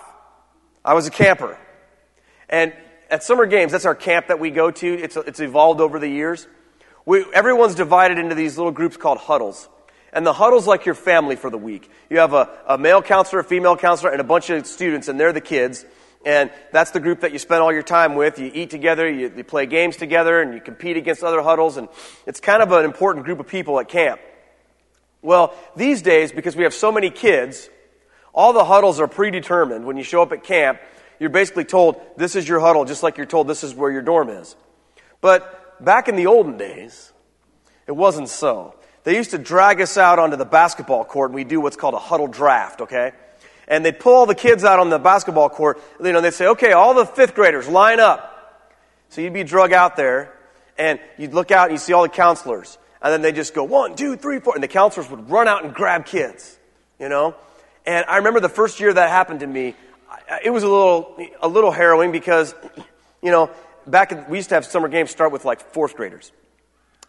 I 0.86 0.93
was 0.93 1.05
a 1.05 1.12
camper. 1.12 1.57
And 2.47 2.71
at 3.09 3.23
Summer 3.23 3.45
Games, 3.45 3.71
that's 3.71 3.85
our 3.85 3.95
camp 3.95 4.27
that 4.27 4.39
we 4.39 4.49
go 4.49 4.71
to. 4.71 4.87
It's, 4.87 5.15
it's 5.17 5.39
evolved 5.39 5.81
over 5.81 5.99
the 5.99 6.07
years. 6.07 6.47
We, 7.05 7.25
everyone's 7.33 7.75
divided 7.75 8.17
into 8.17 8.35
these 8.35 8.57
little 8.57 8.71
groups 8.71 8.97
called 8.97 9.17
huddles. 9.17 9.69
And 10.13 10.25
the 10.25 10.33
huddle's 10.33 10.67
like 10.67 10.85
your 10.85 10.95
family 10.95 11.35
for 11.35 11.49
the 11.49 11.57
week. 11.57 11.89
You 12.09 12.19
have 12.19 12.33
a, 12.33 12.49
a 12.67 12.77
male 12.77 13.01
counselor, 13.01 13.41
a 13.41 13.43
female 13.43 13.77
counselor, 13.77 14.11
and 14.11 14.19
a 14.19 14.25
bunch 14.25 14.49
of 14.49 14.65
students, 14.65 15.07
and 15.07 15.19
they're 15.19 15.33
the 15.33 15.41
kids. 15.41 15.85
And 16.25 16.51
that's 16.71 16.91
the 16.91 16.99
group 16.99 17.21
that 17.21 17.31
you 17.31 17.39
spend 17.39 17.61
all 17.61 17.71
your 17.71 17.83
time 17.83 18.15
with. 18.15 18.39
You 18.39 18.51
eat 18.53 18.69
together, 18.69 19.09
you, 19.09 19.31
you 19.35 19.43
play 19.43 19.65
games 19.65 19.95
together, 19.95 20.41
and 20.41 20.53
you 20.53 20.59
compete 20.59 20.97
against 20.97 21.23
other 21.23 21.41
huddles. 21.41 21.77
And 21.77 21.87
it's 22.25 22.39
kind 22.39 22.61
of 22.61 22.71
an 22.71 22.83
important 22.83 23.25
group 23.25 23.39
of 23.39 23.47
people 23.47 23.79
at 23.79 23.87
camp. 23.87 24.19
Well, 25.21 25.53
these 25.75 26.01
days, 26.01 26.31
because 26.31 26.55
we 26.55 26.63
have 26.63 26.73
so 26.73 26.91
many 26.91 27.09
kids, 27.09 27.69
all 28.33 28.53
the 28.53 28.65
huddles 28.65 28.99
are 28.99 29.07
predetermined. 29.07 29.85
When 29.85 29.97
you 29.97 30.03
show 30.03 30.21
up 30.21 30.31
at 30.31 30.43
camp, 30.43 30.79
you're 31.19 31.30
basically 31.30 31.65
told, 31.65 31.99
this 32.17 32.36
is 32.36 32.47
your 32.47 32.60
huddle, 32.60 32.86
just 32.86 33.03
like 33.03 33.17
you're 33.17 33.25
told 33.25 33.47
this 33.47 33.63
is 33.63 33.73
where 33.73 33.91
your 33.91 34.01
dorm 34.01 34.30
is. 34.30 34.56
But 35.21 35.84
back 35.84 36.08
in 36.08 36.15
the 36.15 36.27
olden 36.27 36.58
days, 36.58 37.12
it 37.88 37.93
wasn't 37.93 38.30
so. 38.30 38.75
They 39.03 39.15
used 39.15 39.32
to 39.32 39.38
drag 39.38 39.82
us 39.82 39.97
out 39.97 40.19
onto 40.19 40.36
the 40.36 40.45
basketball 40.45 41.06
court 41.06 41.32
and 41.32 41.36
we 41.36 41.43
do 41.43 41.62
what's 41.62 41.77
called 41.77 41.93
a 41.93 41.99
huddle 41.99 42.27
draft, 42.27 42.82
okay? 42.82 43.13
and 43.67 43.84
they'd 43.84 43.99
pull 43.99 44.13
all 44.13 44.25
the 44.25 44.36
kids 44.36 44.63
out 44.63 44.80
on 44.80 44.89
the 44.89 44.99
basketball 44.99 45.49
court. 45.49 45.82
You 46.01 46.13
know, 46.13 46.21
they'd 46.21 46.34
say, 46.34 46.47
okay, 46.47 46.71
all 46.71 46.93
the 46.93 47.06
fifth 47.06 47.36
graders, 47.36 47.67
line 47.67 47.99
up. 47.99 48.34
So 49.10 49.21
you'd 49.21 49.34
be 49.34 49.43
drug 49.43 49.73
out 49.73 49.95
there, 49.95 50.34
and 50.77 50.99
you'd 51.17 51.34
look 51.34 51.51
out 51.51 51.69
and 51.69 51.73
you 51.73 51.77
see 51.77 51.93
all 51.93 52.03
the 52.03 52.10
counselors. 52.10 52.77
And 53.01 53.12
then 53.13 53.21
they 53.21 53.32
just 53.32 53.53
go, 53.53 53.63
one, 53.63 53.95
two, 53.95 54.15
three, 54.15 54.39
four. 54.39 54.56
And 54.56 54.63
the 54.63 54.67
counselors 54.67 55.10
would 55.10 55.30
run 55.30 55.47
out 55.47 55.63
and 55.63 55.73
grab 55.73 56.06
kids, 56.06 56.58
you 56.99 57.10
know? 57.10 57.36
And 57.86 58.06
I 58.08 58.17
remember 58.17 58.39
the 58.39 58.49
first 58.49 58.80
year 58.80 58.93
that 58.93 59.10
happened 59.10 59.41
to 59.41 59.47
me, 59.47 59.75
it 60.43 60.49
was 60.49 60.63
a 60.63 60.67
little, 60.67 61.17
a 61.41 61.47
little 61.47 61.71
harrowing 61.71 62.11
because, 62.11 62.53
you 63.21 63.31
know, 63.31 63.49
back 63.85 64.11
in, 64.11 64.25
we 64.29 64.37
used 64.37 64.49
to 64.49 64.55
have 64.55 64.65
summer 64.65 64.87
games 64.87 65.11
start 65.11 65.31
with 65.31 65.45
like 65.45 65.61
fourth 65.73 65.95
graders. 65.95 66.31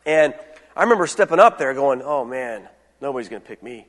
And 0.06 0.34
I 0.76 0.82
remember 0.84 1.06
stepping 1.06 1.40
up 1.40 1.58
there 1.58 1.74
going, 1.74 2.02
oh 2.02 2.24
man, 2.24 2.68
nobody's 3.00 3.28
going 3.28 3.42
to 3.42 3.48
pick 3.48 3.62
me. 3.62 3.86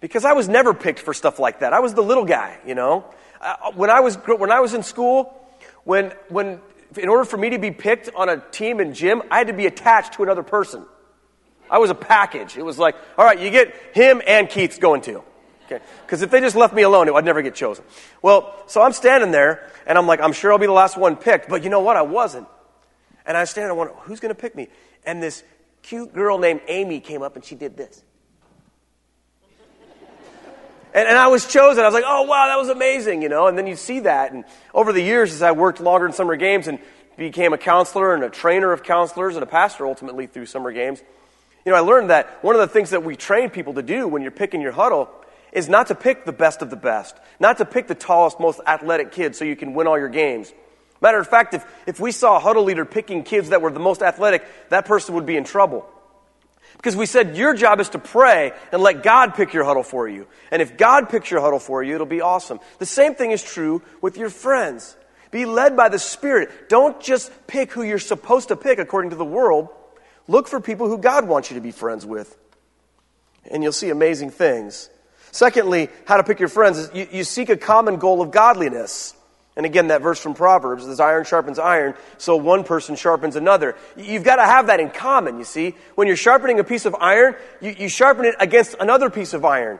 Because 0.00 0.24
I 0.24 0.32
was 0.32 0.48
never 0.48 0.74
picked 0.74 1.00
for 1.00 1.14
stuff 1.14 1.38
like 1.38 1.60
that. 1.60 1.72
I 1.72 1.80
was 1.80 1.94
the 1.94 2.02
little 2.02 2.24
guy, 2.24 2.58
you 2.66 2.74
know. 2.74 3.04
Uh, 3.40 3.72
when, 3.72 3.90
I 3.90 4.00
was, 4.00 4.16
when 4.16 4.50
I 4.50 4.60
was 4.60 4.74
in 4.74 4.82
school, 4.82 5.34
when, 5.84 6.12
when, 6.28 6.60
in 6.96 7.08
order 7.08 7.24
for 7.24 7.36
me 7.36 7.50
to 7.50 7.58
be 7.58 7.70
picked 7.70 8.10
on 8.14 8.28
a 8.28 8.38
team 8.38 8.80
in 8.80 8.94
gym, 8.94 9.22
I 9.30 9.38
had 9.38 9.46
to 9.48 9.52
be 9.52 9.66
attached 9.66 10.14
to 10.14 10.22
another 10.22 10.42
person. 10.42 10.84
I 11.70 11.78
was 11.78 11.90
a 11.90 11.94
package. 11.94 12.56
It 12.56 12.62
was 12.62 12.78
like, 12.78 12.94
all 13.18 13.24
right, 13.24 13.38
you 13.38 13.50
get 13.50 13.74
him 13.94 14.22
and 14.26 14.48
Keith's 14.48 14.78
going 14.78 15.02
to. 15.02 15.22
Okay. 15.66 15.82
Because 16.04 16.22
if 16.22 16.30
they 16.30 16.40
just 16.40 16.56
left 16.56 16.72
me 16.74 16.82
alone, 16.82 17.14
I'd 17.14 17.24
never 17.24 17.42
get 17.42 17.54
chosen. 17.54 17.84
Well, 18.22 18.54
so 18.66 18.82
I'm 18.82 18.92
standing 18.92 19.32
there, 19.32 19.68
and 19.86 19.98
I'm 19.98 20.06
like, 20.06 20.20
I'm 20.20 20.32
sure 20.32 20.52
I'll 20.52 20.58
be 20.58 20.66
the 20.66 20.72
last 20.72 20.96
one 20.96 21.16
picked. 21.16 21.48
But 21.48 21.64
you 21.64 21.70
know 21.70 21.80
what? 21.80 21.96
I 21.96 22.02
wasn't. 22.02 22.46
And 23.26 23.36
I 23.36 23.44
stand 23.44 23.64
and 23.64 23.70
there 23.70 23.74
wondering, 23.74 23.98
who's 24.02 24.20
going 24.20 24.34
to 24.34 24.40
pick 24.40 24.54
me? 24.54 24.68
And 25.04 25.20
this 25.20 25.42
cute 25.82 26.12
girl 26.14 26.38
named 26.38 26.60
Amy 26.68 27.00
came 27.00 27.22
up, 27.22 27.34
and 27.34 27.44
she 27.44 27.56
did 27.56 27.76
this. 27.76 28.02
And, 30.94 31.08
and 31.08 31.18
I 31.18 31.26
was 31.26 31.46
chosen. 31.46 31.82
I 31.82 31.86
was 31.86 31.94
like, 31.94 32.04
oh, 32.06 32.22
wow, 32.22 32.46
that 32.46 32.58
was 32.58 32.68
amazing, 32.68 33.22
you 33.22 33.28
know. 33.28 33.48
And 33.48 33.58
then 33.58 33.66
you 33.66 33.74
see 33.74 34.00
that. 34.00 34.32
And 34.32 34.44
over 34.72 34.92
the 34.92 35.02
years, 35.02 35.32
as 35.32 35.42
I 35.42 35.50
worked 35.50 35.80
longer 35.80 36.06
in 36.06 36.12
summer 36.12 36.36
games 36.36 36.68
and 36.68 36.78
became 37.16 37.52
a 37.52 37.58
counselor 37.58 38.14
and 38.14 38.22
a 38.22 38.30
trainer 38.30 38.72
of 38.72 38.84
counselors 38.84 39.34
and 39.34 39.42
a 39.42 39.46
pastor 39.46 39.86
ultimately 39.86 40.28
through 40.28 40.46
summer 40.46 40.70
games, 40.70 41.02
you 41.64 41.72
know, 41.72 41.78
I 41.78 41.80
learned 41.80 42.10
that 42.10 42.44
one 42.44 42.54
of 42.54 42.60
the 42.60 42.68
things 42.68 42.90
that 42.90 43.02
we 43.02 43.16
train 43.16 43.50
people 43.50 43.74
to 43.74 43.82
do 43.82 44.06
when 44.06 44.22
you're 44.22 44.30
picking 44.30 44.60
your 44.60 44.70
huddle 44.70 45.10
is 45.56 45.70
not 45.70 45.86
to 45.86 45.94
pick 45.94 46.26
the 46.26 46.32
best 46.32 46.60
of 46.60 46.68
the 46.68 46.76
best, 46.76 47.16
not 47.40 47.56
to 47.56 47.64
pick 47.64 47.88
the 47.88 47.94
tallest, 47.94 48.38
most 48.38 48.60
athletic 48.66 49.10
kids 49.10 49.38
so 49.38 49.44
you 49.46 49.56
can 49.56 49.72
win 49.72 49.86
all 49.86 49.98
your 49.98 50.10
games. 50.10 50.52
Matter 51.00 51.18
of 51.18 51.26
fact, 51.26 51.54
if, 51.54 51.64
if 51.86 51.98
we 51.98 52.12
saw 52.12 52.36
a 52.36 52.38
huddle 52.38 52.64
leader 52.64 52.84
picking 52.84 53.22
kids 53.22 53.48
that 53.48 53.62
were 53.62 53.70
the 53.70 53.80
most 53.80 54.02
athletic, 54.02 54.44
that 54.68 54.84
person 54.84 55.14
would 55.14 55.24
be 55.24 55.34
in 55.34 55.44
trouble. 55.44 55.88
Because 56.76 56.94
we 56.94 57.06
said 57.06 57.38
your 57.38 57.54
job 57.54 57.80
is 57.80 57.88
to 57.90 57.98
pray 57.98 58.52
and 58.70 58.82
let 58.82 59.02
God 59.02 59.34
pick 59.34 59.54
your 59.54 59.64
huddle 59.64 59.82
for 59.82 60.06
you. 60.06 60.26
And 60.50 60.60
if 60.60 60.76
God 60.76 61.08
picks 61.08 61.30
your 61.30 61.40
huddle 61.40 61.58
for 61.58 61.82
you, 61.82 61.94
it'll 61.94 62.06
be 62.06 62.20
awesome. 62.20 62.60
The 62.78 62.84
same 62.86 63.14
thing 63.14 63.30
is 63.30 63.42
true 63.42 63.80
with 64.02 64.18
your 64.18 64.28
friends. 64.28 64.94
Be 65.30 65.46
led 65.46 65.74
by 65.74 65.88
the 65.88 65.98
Spirit. 65.98 66.68
Don't 66.68 67.00
just 67.00 67.32
pick 67.46 67.72
who 67.72 67.82
you're 67.82 67.98
supposed 67.98 68.48
to 68.48 68.56
pick 68.56 68.78
according 68.78 69.10
to 69.10 69.16
the 69.16 69.24
world. 69.24 69.70
Look 70.28 70.48
for 70.48 70.60
people 70.60 70.86
who 70.86 70.98
God 70.98 71.26
wants 71.26 71.50
you 71.50 71.54
to 71.54 71.62
be 71.62 71.72
friends 71.72 72.04
with. 72.04 72.36
And 73.50 73.62
you'll 73.62 73.72
see 73.72 73.88
amazing 73.88 74.32
things. 74.32 74.90
Secondly, 75.36 75.90
how 76.06 76.16
to 76.16 76.24
pick 76.24 76.40
your 76.40 76.48
friends 76.48 76.78
is 76.78 76.90
you, 76.94 77.08
you 77.12 77.22
seek 77.22 77.50
a 77.50 77.58
common 77.58 77.96
goal 77.96 78.22
of 78.22 78.30
godliness. 78.30 79.14
And 79.54 79.66
again, 79.66 79.88
that 79.88 80.00
verse 80.00 80.18
from 80.18 80.32
Proverbs, 80.32 80.86
as 80.86 80.98
iron 80.98 81.24
sharpens 81.24 81.58
iron, 81.58 81.94
so 82.16 82.36
one 82.36 82.64
person 82.64 82.96
sharpens 82.96 83.36
another. 83.36 83.76
You've 83.98 84.24
got 84.24 84.36
to 84.36 84.44
have 84.44 84.68
that 84.68 84.80
in 84.80 84.88
common, 84.88 85.36
you 85.36 85.44
see. 85.44 85.74
When 85.94 86.06
you're 86.06 86.16
sharpening 86.16 86.58
a 86.58 86.64
piece 86.64 86.86
of 86.86 86.94
iron, 86.94 87.36
you, 87.60 87.74
you 87.78 87.88
sharpen 87.90 88.24
it 88.24 88.34
against 88.40 88.76
another 88.80 89.10
piece 89.10 89.34
of 89.34 89.44
iron. 89.44 89.78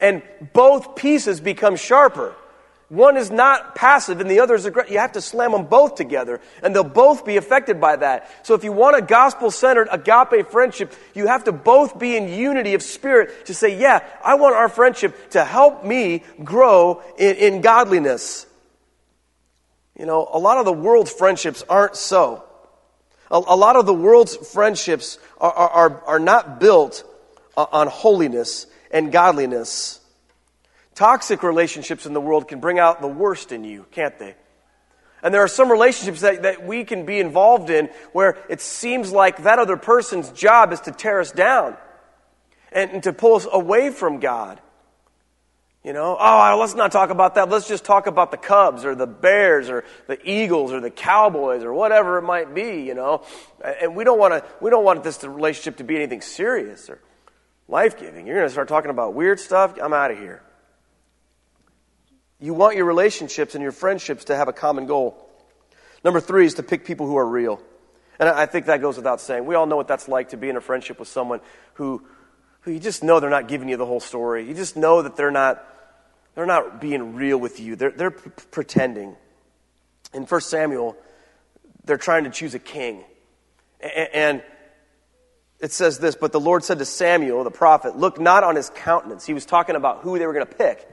And 0.00 0.22
both 0.52 0.94
pieces 0.94 1.40
become 1.40 1.74
sharper. 1.74 2.36
One 2.92 3.16
is 3.16 3.30
not 3.30 3.74
passive 3.74 4.20
and 4.20 4.30
the 4.30 4.40
other 4.40 4.54
is 4.54 4.66
aggressive. 4.66 4.92
You 4.92 4.98
have 4.98 5.12
to 5.12 5.22
slam 5.22 5.52
them 5.52 5.64
both 5.64 5.94
together 5.94 6.42
and 6.62 6.74
they'll 6.76 6.84
both 6.84 7.24
be 7.24 7.38
affected 7.38 7.80
by 7.80 7.96
that. 7.96 8.30
So 8.46 8.52
if 8.52 8.64
you 8.64 8.72
want 8.72 8.98
a 8.98 9.00
gospel-centered 9.00 9.88
agape 9.90 10.50
friendship, 10.50 10.92
you 11.14 11.26
have 11.26 11.44
to 11.44 11.52
both 11.52 11.98
be 11.98 12.18
in 12.18 12.28
unity 12.28 12.74
of 12.74 12.82
spirit 12.82 13.46
to 13.46 13.54
say, 13.54 13.80
yeah, 13.80 14.04
I 14.22 14.34
want 14.34 14.56
our 14.56 14.68
friendship 14.68 15.30
to 15.30 15.42
help 15.42 15.86
me 15.86 16.22
grow 16.44 17.02
in, 17.16 17.36
in 17.36 17.60
godliness. 17.62 18.44
You 19.98 20.04
know, 20.04 20.28
a 20.30 20.38
lot 20.38 20.58
of 20.58 20.66
the 20.66 20.72
world's 20.74 21.10
friendships 21.10 21.64
aren't 21.70 21.96
so. 21.96 22.44
A, 23.30 23.36
a 23.38 23.56
lot 23.56 23.76
of 23.76 23.86
the 23.86 23.94
world's 23.94 24.36
friendships 24.36 25.16
are, 25.40 25.50
are, 25.50 26.04
are 26.04 26.20
not 26.20 26.60
built 26.60 27.04
on 27.56 27.86
holiness 27.86 28.66
and 28.90 29.10
godliness. 29.10 29.98
Toxic 30.94 31.42
relationships 31.42 32.06
in 32.06 32.12
the 32.12 32.20
world 32.20 32.48
can 32.48 32.60
bring 32.60 32.78
out 32.78 33.00
the 33.00 33.08
worst 33.08 33.52
in 33.52 33.64
you, 33.64 33.86
can't 33.90 34.18
they? 34.18 34.34
And 35.22 35.32
there 35.32 35.42
are 35.42 35.48
some 35.48 35.70
relationships 35.70 36.20
that, 36.22 36.42
that 36.42 36.66
we 36.66 36.84
can 36.84 37.06
be 37.06 37.20
involved 37.20 37.70
in 37.70 37.88
where 38.12 38.38
it 38.48 38.60
seems 38.60 39.12
like 39.12 39.44
that 39.44 39.58
other 39.58 39.76
person's 39.76 40.30
job 40.30 40.72
is 40.72 40.80
to 40.80 40.90
tear 40.90 41.20
us 41.20 41.30
down 41.30 41.76
and, 42.72 42.90
and 42.90 43.02
to 43.04 43.12
pull 43.12 43.36
us 43.36 43.46
away 43.50 43.90
from 43.90 44.18
God. 44.18 44.60
You 45.84 45.92
know, 45.92 46.16
oh, 46.18 46.56
let's 46.60 46.74
not 46.74 46.92
talk 46.92 47.10
about 47.10 47.34
that. 47.36 47.48
Let's 47.48 47.66
just 47.66 47.84
talk 47.84 48.06
about 48.06 48.30
the 48.30 48.36
Cubs 48.36 48.84
or 48.84 48.94
the 48.94 49.06
Bears 49.06 49.68
or 49.68 49.84
the 50.06 50.18
Eagles 50.28 50.72
or 50.72 50.80
the 50.80 50.90
Cowboys 50.90 51.64
or 51.64 51.72
whatever 51.72 52.18
it 52.18 52.22
might 52.22 52.54
be, 52.54 52.82
you 52.82 52.94
know. 52.94 53.24
And 53.80 53.96
we 53.96 54.04
don't 54.04 54.18
want 54.18 54.34
to, 54.34 54.44
we 54.60 54.70
don't 54.70 54.84
want 54.84 55.02
this 55.02 55.24
relationship 55.24 55.78
to 55.78 55.84
be 55.84 55.96
anything 55.96 56.20
serious 56.20 56.88
or 56.88 57.00
life 57.66 57.98
giving. 57.98 58.26
You're 58.26 58.36
going 58.36 58.46
to 58.46 58.52
start 58.52 58.68
talking 58.68 58.90
about 58.90 59.14
weird 59.14 59.40
stuff. 59.40 59.76
I'm 59.80 59.92
out 59.92 60.12
of 60.12 60.18
here. 60.18 60.42
You 62.42 62.54
want 62.54 62.76
your 62.76 62.84
relationships 62.84 63.54
and 63.54 63.62
your 63.62 63.72
friendships 63.72 64.24
to 64.24 64.36
have 64.36 64.48
a 64.48 64.52
common 64.52 64.86
goal. 64.86 65.16
Number 66.04 66.20
three 66.20 66.44
is 66.44 66.54
to 66.54 66.62
pick 66.62 66.84
people 66.84 67.06
who 67.06 67.16
are 67.16 67.26
real. 67.26 67.60
And 68.18 68.28
I 68.28 68.46
think 68.46 68.66
that 68.66 68.80
goes 68.80 68.96
without 68.96 69.20
saying. 69.20 69.46
We 69.46 69.54
all 69.54 69.66
know 69.66 69.76
what 69.76 69.88
that's 69.88 70.08
like 70.08 70.30
to 70.30 70.36
be 70.36 70.48
in 70.48 70.56
a 70.56 70.60
friendship 70.60 70.98
with 70.98 71.08
someone 71.08 71.40
who, 71.74 72.04
who 72.62 72.72
you 72.72 72.80
just 72.80 73.04
know 73.04 73.20
they're 73.20 73.30
not 73.30 73.48
giving 73.48 73.68
you 73.68 73.76
the 73.76 73.86
whole 73.86 74.00
story. 74.00 74.46
You 74.46 74.54
just 74.54 74.76
know 74.76 75.02
that 75.02 75.16
they're 75.16 75.30
not 75.30 75.64
they're 76.34 76.46
not 76.46 76.80
being 76.80 77.14
real 77.14 77.38
with 77.38 77.60
you, 77.60 77.76
they're, 77.76 77.90
they're 77.90 78.10
p- 78.10 78.30
pretending. 78.50 79.16
In 80.14 80.24
1 80.24 80.40
Samuel, 80.40 80.96
they're 81.84 81.98
trying 81.98 82.24
to 82.24 82.30
choose 82.30 82.54
a 82.54 82.58
king. 82.58 83.04
A- 83.82 84.16
and 84.16 84.42
it 85.60 85.72
says 85.72 85.98
this 85.98 86.16
But 86.16 86.32
the 86.32 86.40
Lord 86.40 86.64
said 86.64 86.78
to 86.78 86.84
Samuel, 86.84 87.44
the 87.44 87.50
prophet, 87.50 87.96
Look 87.96 88.18
not 88.18 88.44
on 88.44 88.56
his 88.56 88.70
countenance. 88.70 89.26
He 89.26 89.34
was 89.34 89.44
talking 89.44 89.76
about 89.76 90.00
who 90.00 90.18
they 90.18 90.26
were 90.26 90.32
going 90.32 90.46
to 90.46 90.54
pick. 90.54 90.88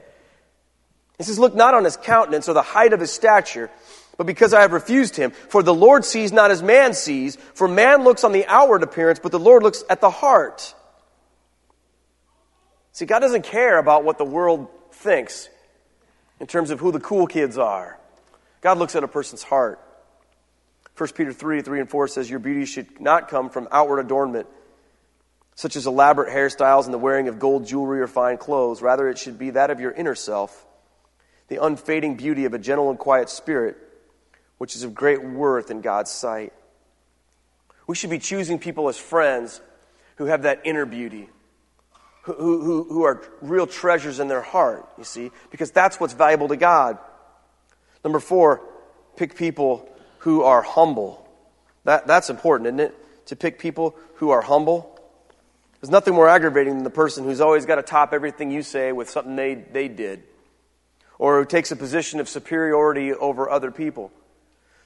He 1.20 1.24
says, 1.24 1.38
Look 1.38 1.54
not 1.54 1.74
on 1.74 1.84
his 1.84 1.98
countenance 1.98 2.48
or 2.48 2.54
the 2.54 2.62
height 2.62 2.94
of 2.94 3.00
his 3.00 3.12
stature, 3.12 3.68
but 4.16 4.26
because 4.26 4.54
I 4.54 4.62
have 4.62 4.72
refused 4.72 5.16
him. 5.16 5.32
For 5.32 5.62
the 5.62 5.74
Lord 5.74 6.06
sees 6.06 6.32
not 6.32 6.50
as 6.50 6.62
man 6.62 6.94
sees, 6.94 7.36
for 7.52 7.68
man 7.68 8.04
looks 8.04 8.24
on 8.24 8.32
the 8.32 8.46
outward 8.46 8.82
appearance, 8.82 9.18
but 9.22 9.30
the 9.30 9.38
Lord 9.38 9.62
looks 9.62 9.84
at 9.90 10.00
the 10.00 10.08
heart. 10.08 10.74
See, 12.92 13.04
God 13.04 13.18
doesn't 13.18 13.44
care 13.44 13.78
about 13.78 14.02
what 14.02 14.16
the 14.16 14.24
world 14.24 14.68
thinks 14.92 15.50
in 16.40 16.46
terms 16.46 16.70
of 16.70 16.80
who 16.80 16.90
the 16.90 17.00
cool 17.00 17.26
kids 17.26 17.58
are. 17.58 17.98
God 18.62 18.78
looks 18.78 18.96
at 18.96 19.04
a 19.04 19.08
person's 19.08 19.42
heart. 19.42 19.78
1 20.96 21.10
Peter 21.10 21.34
3 21.34 21.60
3 21.60 21.80
and 21.80 21.90
4 21.90 22.08
says, 22.08 22.30
Your 22.30 22.38
beauty 22.38 22.64
should 22.64 22.98
not 22.98 23.28
come 23.28 23.50
from 23.50 23.68
outward 23.70 24.00
adornment, 24.00 24.46
such 25.54 25.76
as 25.76 25.86
elaborate 25.86 26.32
hairstyles 26.32 26.86
and 26.86 26.94
the 26.94 26.98
wearing 26.98 27.28
of 27.28 27.38
gold 27.38 27.66
jewelry 27.66 28.00
or 28.00 28.06
fine 28.06 28.38
clothes. 28.38 28.80
Rather, 28.80 29.06
it 29.06 29.18
should 29.18 29.38
be 29.38 29.50
that 29.50 29.68
of 29.68 29.80
your 29.80 29.92
inner 29.92 30.14
self, 30.14 30.64
the 31.50 31.62
unfading 31.62 32.16
beauty 32.16 32.46
of 32.46 32.54
a 32.54 32.58
gentle 32.58 32.88
and 32.88 32.98
quiet 32.98 33.28
spirit, 33.28 33.76
which 34.56 34.74
is 34.74 34.82
of 34.82 34.94
great 34.94 35.22
worth 35.22 35.70
in 35.70 35.82
God's 35.82 36.10
sight. 36.10 36.54
We 37.86 37.94
should 37.94 38.08
be 38.08 38.18
choosing 38.18 38.58
people 38.58 38.88
as 38.88 38.96
friends 38.96 39.60
who 40.16 40.26
have 40.26 40.42
that 40.42 40.62
inner 40.64 40.86
beauty 40.86 41.28
who, 42.22 42.34
who, 42.34 42.84
who 42.84 43.02
are 43.04 43.22
real 43.40 43.66
treasures 43.66 44.20
in 44.20 44.28
their 44.28 44.42
heart, 44.42 44.88
you 44.98 45.04
see, 45.04 45.30
because 45.50 45.70
that's 45.70 45.98
what's 45.98 46.12
valuable 46.12 46.48
to 46.48 46.56
God. 46.56 46.98
Number 48.04 48.20
four, 48.20 48.62
pick 49.16 49.36
people 49.36 49.88
who 50.18 50.42
are 50.42 50.62
humble. 50.62 51.26
That, 51.84 52.06
that's 52.06 52.30
important, 52.30 52.66
isn't 52.68 52.80
it? 52.80 53.26
To 53.26 53.36
pick 53.36 53.58
people 53.58 53.96
who 54.16 54.30
are 54.30 54.42
humble. 54.42 54.98
There's 55.80 55.90
nothing 55.90 56.14
more 56.14 56.28
aggravating 56.28 56.74
than 56.74 56.84
the 56.84 56.90
person 56.90 57.24
who's 57.24 57.40
always 57.40 57.64
got 57.64 57.76
to 57.76 57.82
top 57.82 58.12
everything 58.12 58.50
you 58.50 58.62
say 58.62 58.92
with 58.92 59.08
something 59.08 59.34
they, 59.36 59.54
they 59.54 59.88
did, 59.88 60.22
or 61.20 61.40
who 61.40 61.44
takes 61.44 61.70
a 61.70 61.76
position 61.76 62.18
of 62.18 62.30
superiority 62.30 63.12
over 63.12 63.50
other 63.50 63.70
people. 63.70 64.10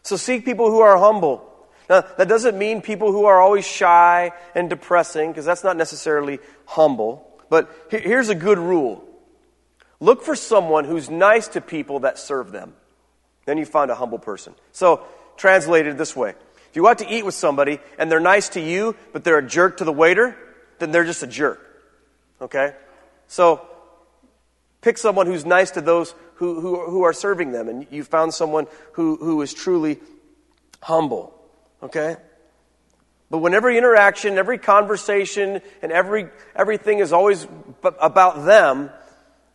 So 0.02 0.16
seek 0.16 0.44
people 0.44 0.68
who 0.68 0.80
are 0.80 0.98
humble. 0.98 1.48
Now, 1.88 2.00
that 2.18 2.28
doesn't 2.28 2.58
mean 2.58 2.82
people 2.82 3.12
who 3.12 3.26
are 3.26 3.40
always 3.40 3.64
shy 3.64 4.32
and 4.52 4.68
depressing, 4.68 5.30
because 5.30 5.44
that's 5.44 5.62
not 5.62 5.76
necessarily 5.76 6.40
humble. 6.66 7.40
But 7.50 7.70
here's 7.88 8.30
a 8.30 8.34
good 8.34 8.58
rule 8.58 9.04
look 10.00 10.24
for 10.24 10.34
someone 10.34 10.84
who's 10.84 11.08
nice 11.08 11.46
to 11.48 11.60
people 11.60 12.00
that 12.00 12.18
serve 12.18 12.50
them. 12.50 12.74
Then 13.44 13.56
you 13.56 13.64
find 13.64 13.92
a 13.92 13.94
humble 13.94 14.18
person. 14.18 14.54
So, 14.72 15.06
translated 15.36 15.96
this 15.98 16.16
way 16.16 16.30
if 16.30 16.74
you 16.74 16.88
out 16.88 16.98
to 16.98 17.08
eat 17.08 17.24
with 17.24 17.34
somebody 17.34 17.78
and 17.96 18.10
they're 18.10 18.18
nice 18.18 18.48
to 18.50 18.60
you, 18.60 18.96
but 19.12 19.22
they're 19.22 19.38
a 19.38 19.46
jerk 19.46 19.76
to 19.76 19.84
the 19.84 19.92
waiter, 19.92 20.36
then 20.80 20.90
they're 20.90 21.04
just 21.04 21.22
a 21.22 21.28
jerk. 21.28 21.60
Okay? 22.40 22.74
So, 23.28 23.64
pick 24.84 24.98
someone 24.98 25.26
who's 25.26 25.46
nice 25.46 25.70
to 25.72 25.80
those 25.80 26.14
who, 26.34 26.60
who, 26.60 26.90
who 26.90 27.02
are 27.04 27.14
serving 27.14 27.52
them, 27.52 27.68
and 27.70 27.86
you 27.90 28.04
found 28.04 28.34
someone 28.34 28.66
who, 28.92 29.16
who 29.16 29.40
is 29.40 29.54
truly 29.54 29.98
humble. 30.82 31.34
Okay? 31.82 32.16
But 33.30 33.38
when 33.38 33.54
every 33.54 33.78
interaction, 33.78 34.36
every 34.36 34.58
conversation, 34.58 35.62
and 35.80 35.90
every, 35.90 36.28
everything 36.54 36.98
is 36.98 37.12
always 37.14 37.48
about 37.82 38.44
them, 38.44 38.90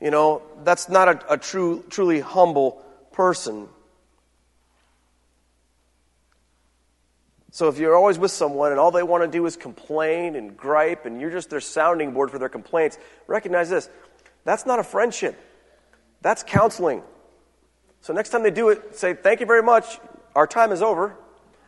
You 0.01 0.11
know, 0.11 0.41
that's 0.63 0.87
not 0.87 1.09
a, 1.09 1.33
a 1.33 1.37
true, 1.37 1.83
truly 1.89 2.21
humble 2.21 2.81
person. 3.11 3.67
So 7.51 7.67
if 7.67 7.79
you're 7.79 7.95
always 7.95 8.17
with 8.17 8.31
someone 8.31 8.71
and 8.71 8.79
all 8.79 8.91
they 8.91 9.03
want 9.03 9.23
to 9.23 9.27
do 9.27 9.45
is 9.45 9.57
complain 9.57 10.35
and 10.35 10.55
gripe 10.55 11.05
and 11.05 11.19
you're 11.19 11.31
just 11.31 11.49
their 11.49 11.59
sounding 11.59 12.11
board 12.13 12.31
for 12.31 12.39
their 12.39 12.47
complaints, 12.47 12.97
recognize 13.27 13.69
this. 13.69 13.89
That's 14.43 14.65
not 14.65 14.80
a 14.80 14.84
friendship. 14.84 15.39
That's 16.21 16.43
counseling. 16.43 17.04
So 18.02 18.13
next 18.13 18.30
time 18.30 18.43
they 18.43 18.52
do 18.52 18.69
it, 18.69 18.95
say, 18.95 19.13
thank 19.13 19.39
you 19.39 19.45
very 19.45 19.63
much. 19.63 19.99
Our 20.36 20.47
time 20.47 20.71
is 20.71 20.82
over. 20.82 21.15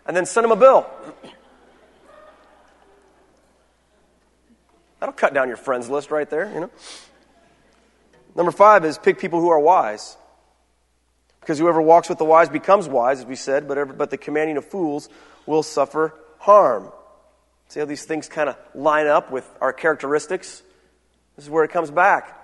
And 0.06 0.18
then 0.18 0.26
send 0.26 0.44
them 0.46 0.52
a 0.52 0.56
bill. 0.56 0.88
That'll 5.00 5.14
cut 5.14 5.34
down 5.34 5.48
your 5.48 5.58
friends 5.58 5.90
list 5.90 6.12
right 6.12 6.30
there, 6.30 6.52
you 6.54 6.62
know. 6.62 6.70
Number 8.36 8.52
five 8.52 8.86
is 8.86 8.98
pick 8.98 9.20
people 9.20 9.42
who 9.42 9.50
are 9.50 9.60
wise. 9.60 10.18
Because 11.40 11.58
whoever 11.58 11.82
walks 11.82 12.08
with 12.08 12.18
the 12.18 12.26
wise 12.26 12.50
becomes 12.50 12.88
wise, 12.88 13.20
as 13.20 13.26
we 13.26 13.36
said, 13.36 13.68
but, 13.68 13.78
every, 13.78 13.96
but 13.96 14.10
the 14.12 14.18
commanding 14.18 14.58
of 14.58 14.66
fools 14.66 15.10
will 15.46 15.64
suffer 15.64 16.14
harm. 16.38 16.92
See 17.68 17.80
how 17.80 17.86
these 17.86 18.06
things 18.06 18.30
kind 18.30 18.50
of 18.50 18.58
line 18.76 19.08
up 19.08 19.32
with 19.32 19.50
our 19.60 19.74
characteristics? 19.74 20.62
This 21.36 21.46
is 21.46 21.50
where 21.50 21.64
it 21.64 21.72
comes 21.72 21.90
back. 21.90 22.41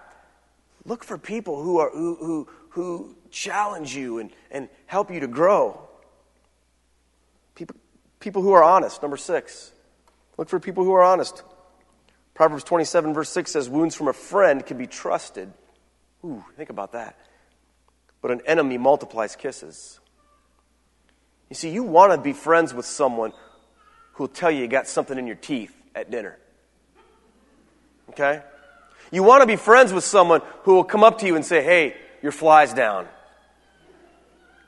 Look 0.87 1.03
for 1.03 1.17
people 1.17 1.61
who, 1.61 1.79
are, 1.79 1.89
who, 1.91 2.15
who, 2.15 2.47
who 2.69 3.15
challenge 3.29 3.93
you 3.93 4.19
and, 4.19 4.31
and 4.49 4.69
help 4.85 5.11
you 5.11 5.19
to 5.19 5.27
grow. 5.27 5.79
People, 7.55 7.75
people 8.21 8.41
who 8.41 8.53
are 8.53 8.63
honest, 8.63 9.01
number 9.01 9.17
six. 9.17 9.73
Look 10.37 10.47
for 10.47 10.61
people 10.61 10.85
who 10.85 10.93
are 10.93 11.03
honest. 11.03 11.43
Proverbs 12.33 12.63
27, 12.63 13.13
verse 13.13 13.29
6 13.29 13.51
says, 13.51 13.69
Wounds 13.69 13.95
from 13.95 14.07
a 14.07 14.13
friend 14.13 14.65
can 14.65 14.77
be 14.77 14.87
trusted. 14.87 15.51
Ooh, 16.23 16.43
think 16.55 16.69
about 16.69 16.93
that. 16.93 17.17
But 18.21 18.31
an 18.31 18.41
enemy 18.45 18.77
multiplies 18.77 19.35
kisses. 19.35 19.99
You 21.49 21.55
see, 21.55 21.69
you 21.69 21.83
want 21.83 22.13
to 22.13 22.17
be 22.17 22.31
friends 22.31 22.73
with 22.73 22.85
someone 22.85 23.33
who 24.13 24.23
will 24.23 24.29
tell 24.29 24.49
you 24.49 24.61
you 24.61 24.67
got 24.67 24.87
something 24.87 25.17
in 25.17 25.27
your 25.27 25.35
teeth 25.35 25.75
at 25.93 26.09
dinner. 26.11 26.37
Okay? 28.11 28.41
You 29.11 29.23
want 29.23 29.41
to 29.41 29.47
be 29.47 29.55
friends 29.55 29.93
with 29.93 30.03
someone 30.03 30.41
who 30.63 30.75
will 30.75 30.83
come 30.83 31.03
up 31.03 31.19
to 31.19 31.27
you 31.27 31.35
and 31.35 31.45
say, 31.45 31.63
hey, 31.63 31.95
your 32.21 32.31
fly's 32.31 32.73
down. 32.73 33.07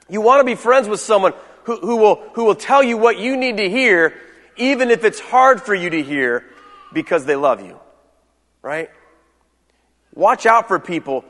You 0.10 0.22
want 0.22 0.40
to 0.40 0.44
be 0.44 0.56
friends 0.56 0.88
with 0.88 1.00
someone 1.00 1.34
who, 1.64 1.78
who, 1.78 1.98
will, 1.98 2.16
who 2.34 2.46
will 2.46 2.56
tell 2.56 2.82
you 2.82 2.98
what 2.98 3.20
you 3.20 3.38
need 3.38 3.58
to 3.58 3.70
hear, 3.70 4.14
even 4.58 4.92
if 4.92 5.04
it's 5.04 5.20
hard 5.20 5.62
for 5.62 5.76
you 5.76 5.90
to 5.90 6.02
hear, 6.02 6.46
because 6.94 7.26
they 7.26 7.36
love 7.36 7.62
you. 7.62 7.80
Right? 8.62 8.90
Watch 10.14 10.46
out 10.46 10.68
for 10.68 10.80
people 10.80 11.26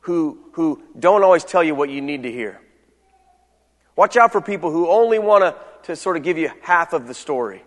who, 0.00 0.38
who 0.52 0.82
don't 0.98 1.22
always 1.22 1.44
tell 1.44 1.62
you 1.62 1.74
what 1.74 1.90
you 1.90 2.00
need 2.00 2.22
to 2.22 2.32
hear. 2.32 2.60
Watch 3.96 4.16
out 4.16 4.32
for 4.32 4.40
people 4.40 4.70
who 4.70 4.88
only 4.88 5.18
want 5.18 5.44
to, 5.44 5.56
to 5.84 5.96
sort 5.96 6.16
of 6.16 6.22
give 6.22 6.38
you 6.38 6.50
half 6.62 6.92
of 6.92 7.06
the 7.06 7.14
story. 7.14 7.62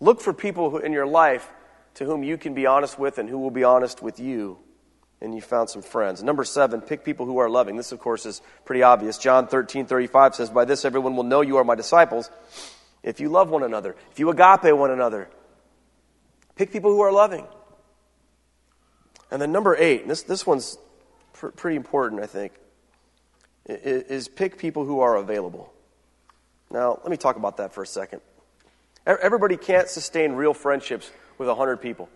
Look 0.00 0.20
for 0.20 0.32
people 0.32 0.70
who, 0.70 0.78
in 0.78 0.92
your 0.92 1.06
life 1.06 1.48
to 1.96 2.04
whom 2.04 2.22
you 2.22 2.38
can 2.38 2.54
be 2.54 2.66
honest 2.66 2.98
with 2.98 3.18
and 3.18 3.28
who 3.28 3.38
will 3.38 3.50
be 3.50 3.64
honest 3.64 4.02
with 4.02 4.20
you. 4.20 4.58
And 5.20 5.34
you 5.34 5.40
found 5.40 5.70
some 5.70 5.80
friends. 5.80 6.22
Number 6.22 6.44
seven, 6.44 6.82
pick 6.82 7.02
people 7.02 7.24
who 7.24 7.38
are 7.38 7.48
loving. 7.48 7.76
This, 7.76 7.90
of 7.90 7.98
course, 7.98 8.26
is 8.26 8.42
pretty 8.66 8.82
obvious. 8.82 9.16
John 9.16 9.46
13, 9.46 9.86
35 9.86 10.34
says, 10.34 10.50
By 10.50 10.66
this 10.66 10.84
everyone 10.84 11.16
will 11.16 11.24
know 11.24 11.40
you 11.40 11.56
are 11.56 11.64
my 11.64 11.74
disciples 11.74 12.30
if 13.02 13.18
you 13.18 13.30
love 13.30 13.48
one 13.48 13.62
another, 13.62 13.96
if 14.10 14.18
you 14.18 14.28
agape 14.28 14.76
one 14.76 14.90
another. 14.90 15.30
Pick 16.54 16.70
people 16.70 16.90
who 16.90 17.00
are 17.00 17.12
loving. 17.12 17.46
And 19.30 19.40
then 19.40 19.52
number 19.52 19.74
eight, 19.74 20.06
this, 20.06 20.22
this 20.22 20.46
one's 20.46 20.76
pr- 21.32 21.48
pretty 21.48 21.76
important, 21.76 22.22
I 22.22 22.26
think, 22.26 22.52
is, 23.64 24.02
is 24.02 24.28
pick 24.28 24.58
people 24.58 24.84
who 24.84 25.00
are 25.00 25.16
available. 25.16 25.72
Now, 26.70 26.98
let 27.02 27.10
me 27.10 27.16
talk 27.16 27.36
about 27.36 27.56
that 27.56 27.72
for 27.72 27.82
a 27.82 27.86
second. 27.86 28.20
Everybody 29.06 29.56
can't 29.56 29.88
sustain 29.88 30.32
real 30.32 30.52
friendships 30.52 31.10
with 31.38 31.48
100 31.48 31.76
people. 31.76 32.08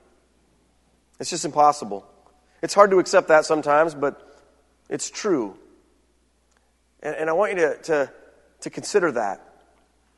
It's 1.20 1.30
just 1.30 1.44
impossible. 1.44 2.04
It's 2.62 2.74
hard 2.74 2.90
to 2.90 2.98
accept 2.98 3.28
that 3.28 3.44
sometimes, 3.44 3.94
but 3.94 4.20
it's 4.88 5.08
true. 5.08 5.56
And, 7.02 7.14
and 7.14 7.30
I 7.30 7.32
want 7.32 7.52
you 7.52 7.58
to, 7.58 7.76
to, 7.82 8.12
to 8.62 8.70
consider 8.70 9.12
that. 9.12 9.46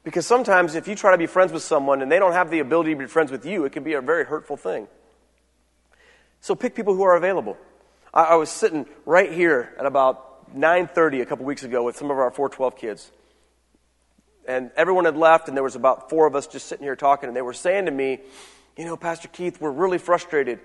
Because 0.05 0.27
sometimes 0.27 0.75
if 0.75 0.89
you 0.89 0.97
try 0.97 1.13
to 1.13 1.19
be 1.19 1.27
friends 1.27 1.53
with 1.53 1.63
someone 1.63 2.03
and 2.03 2.11
they 2.11 2.19
don't 2.19 2.33
have 2.33 2.51
the 2.51 2.59
ability 2.59 2.93
to 2.95 2.99
be 2.99 3.07
friends 3.07 3.31
with 3.31 3.45
you, 3.45 3.65
it 3.65 3.73
can 3.73 3.85
be 3.85 3.93
a 3.93 4.01
very 4.01 4.25
hurtful 4.25 4.57
thing. 4.57 4.89
So 6.41 6.55
pick 6.55 6.75
people 6.75 6.97
who 6.97 7.03
are 7.03 7.15
available. 7.15 7.57
I, 8.13 8.23
I 8.23 8.35
was 8.37 8.51
sitting 8.51 8.87
right 9.05 9.31
here 9.31 9.75
at 9.79 9.87
about 9.87 10.57
9.30 10.57 11.23
a 11.23 11.27
couple 11.27 11.45
weeks 11.45 11.63
ago 11.63 11.85
with 11.85 11.97
some 11.97 12.11
of 12.11 12.19
our 12.19 12.31
412 12.31 12.77
kids. 12.77 13.13
And 14.47 14.71
everyone 14.77 15.05
had 15.05 15.17
left, 15.17 15.49
and 15.49 15.57
there 15.57 15.65
was 15.65 15.77
about 15.77 16.11
four 16.11 16.27
of 16.27 16.35
us 16.35 16.47
just 16.47 16.67
sitting 16.67 16.85
here 16.85 16.97
talking, 16.97 17.29
and 17.29 17.37
they 17.37 17.43
were 17.43 17.53
saying 17.53 17.85
to 17.87 17.93
me, 17.93 18.21
you 18.77 18.85
know, 18.85 18.97
Pastor 18.97 19.29
Keith, 19.29 19.61
we're 19.61 19.71
really 19.71 19.99
frustrated 19.99 20.59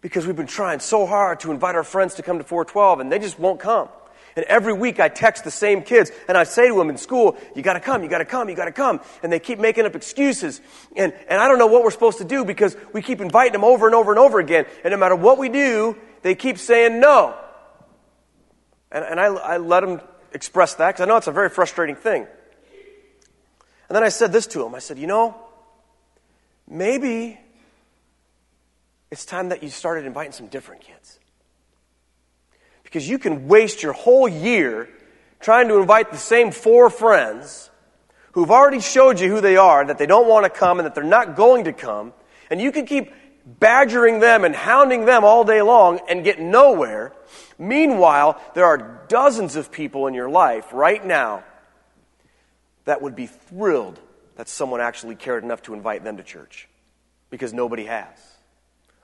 because 0.00 0.26
we've 0.26 0.36
been 0.36 0.46
trying 0.46 0.80
so 0.80 1.06
hard 1.06 1.40
to 1.40 1.52
invite 1.52 1.74
our 1.74 1.84
friends 1.84 2.14
to 2.14 2.22
come 2.22 2.38
to 2.38 2.44
412 2.44 3.00
and 3.00 3.12
they 3.12 3.18
just 3.18 3.38
won't 3.38 3.60
come. 3.60 3.88
And 4.34 4.46
every 4.46 4.72
week 4.72 4.98
I 4.98 5.08
text 5.08 5.44
the 5.44 5.50
same 5.50 5.82
kids 5.82 6.10
and 6.26 6.38
I 6.38 6.44
say 6.44 6.68
to 6.68 6.74
them 6.74 6.88
in 6.88 6.96
school, 6.96 7.36
you 7.54 7.62
gotta 7.62 7.80
come, 7.80 8.02
you 8.02 8.08
gotta 8.08 8.24
come, 8.24 8.48
you 8.48 8.56
gotta 8.56 8.72
come. 8.72 9.00
And 9.22 9.30
they 9.30 9.38
keep 9.38 9.58
making 9.58 9.84
up 9.84 9.94
excuses. 9.94 10.60
And, 10.96 11.12
and 11.28 11.38
I 11.38 11.48
don't 11.48 11.58
know 11.58 11.66
what 11.66 11.84
we're 11.84 11.90
supposed 11.90 12.18
to 12.18 12.24
do 12.24 12.44
because 12.44 12.76
we 12.92 13.02
keep 13.02 13.20
inviting 13.20 13.52
them 13.52 13.64
over 13.64 13.86
and 13.86 13.94
over 13.94 14.10
and 14.10 14.18
over 14.18 14.40
again. 14.40 14.64
And 14.84 14.92
no 14.92 14.96
matter 14.96 15.16
what 15.16 15.38
we 15.38 15.50
do, 15.50 15.96
they 16.22 16.34
keep 16.34 16.58
saying 16.58 16.98
no. 16.98 17.36
And, 18.90 19.04
and 19.04 19.20
I, 19.20 19.26
I 19.26 19.56
let 19.58 19.80
them 19.80 20.00
express 20.32 20.74
that 20.74 20.88
because 20.92 21.02
I 21.02 21.04
know 21.06 21.18
it's 21.18 21.26
a 21.26 21.32
very 21.32 21.50
frustrating 21.50 21.96
thing. 21.96 22.26
And 23.92 23.96
then 23.96 24.04
I 24.04 24.08
said 24.08 24.32
this 24.32 24.46
to 24.46 24.64
him 24.64 24.74
I 24.74 24.78
said, 24.78 24.98
you 24.98 25.06
know, 25.06 25.36
maybe 26.66 27.38
it's 29.10 29.26
time 29.26 29.50
that 29.50 29.62
you 29.62 29.68
started 29.68 30.06
inviting 30.06 30.32
some 30.32 30.46
different 30.46 30.80
kids. 30.80 31.18
Because 32.84 33.06
you 33.06 33.18
can 33.18 33.48
waste 33.48 33.82
your 33.82 33.92
whole 33.92 34.26
year 34.26 34.88
trying 35.40 35.68
to 35.68 35.76
invite 35.76 36.10
the 36.10 36.16
same 36.16 36.52
four 36.52 36.88
friends 36.88 37.68
who've 38.32 38.50
already 38.50 38.80
showed 38.80 39.20
you 39.20 39.28
who 39.28 39.42
they 39.42 39.58
are, 39.58 39.84
that 39.84 39.98
they 39.98 40.06
don't 40.06 40.26
want 40.26 40.44
to 40.44 40.50
come 40.58 40.78
and 40.78 40.86
that 40.86 40.94
they're 40.94 41.04
not 41.04 41.36
going 41.36 41.64
to 41.64 41.74
come, 41.74 42.14
and 42.48 42.62
you 42.62 42.72
can 42.72 42.86
keep 42.86 43.12
badgering 43.44 44.20
them 44.20 44.46
and 44.46 44.56
hounding 44.56 45.04
them 45.04 45.22
all 45.22 45.44
day 45.44 45.60
long 45.60 46.00
and 46.08 46.24
get 46.24 46.40
nowhere. 46.40 47.12
Meanwhile, 47.58 48.40
there 48.54 48.64
are 48.64 49.04
dozens 49.08 49.54
of 49.54 49.70
people 49.70 50.06
in 50.06 50.14
your 50.14 50.30
life 50.30 50.72
right 50.72 51.04
now 51.04 51.44
that 52.84 53.02
would 53.02 53.14
be 53.14 53.26
thrilled 53.26 53.98
that 54.36 54.48
someone 54.48 54.80
actually 54.80 55.14
cared 55.14 55.44
enough 55.44 55.62
to 55.62 55.74
invite 55.74 56.04
them 56.04 56.16
to 56.16 56.22
church 56.22 56.68
because 57.30 57.52
nobody 57.52 57.84
has. 57.84 58.08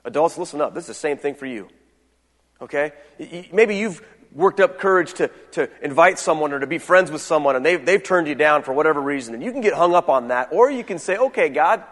Adults, 0.05 0.37
listen 0.37 0.61
up. 0.61 0.73
This 0.73 0.83
is 0.83 0.89
the 0.89 0.93
same 0.93 1.17
thing 1.17 1.35
for 1.35 1.45
you. 1.45 1.67
Okay? 2.61 2.93
Maybe 3.51 3.77
you've 3.77 4.01
worked 4.33 4.59
up 4.59 4.79
courage 4.79 5.13
to, 5.15 5.29
to 5.51 5.69
invite 5.81 6.19
someone 6.19 6.53
or 6.53 6.59
to 6.59 6.67
be 6.67 6.77
friends 6.77 7.11
with 7.11 7.21
someone 7.21 7.55
and 7.55 7.65
they've, 7.65 7.83
they've 7.83 8.03
turned 8.03 8.27
you 8.27 8.35
down 8.35 8.63
for 8.63 8.73
whatever 8.73 9.01
reason. 9.01 9.33
And 9.33 9.43
you 9.43 9.51
can 9.51 9.61
get 9.61 9.73
hung 9.73 9.95
up 9.95 10.09
on 10.09 10.29
that. 10.29 10.49
Or 10.51 10.69
you 10.69 10.83
can 10.83 10.99
say, 10.99 11.17
okay, 11.17 11.49
God, 11.49 11.83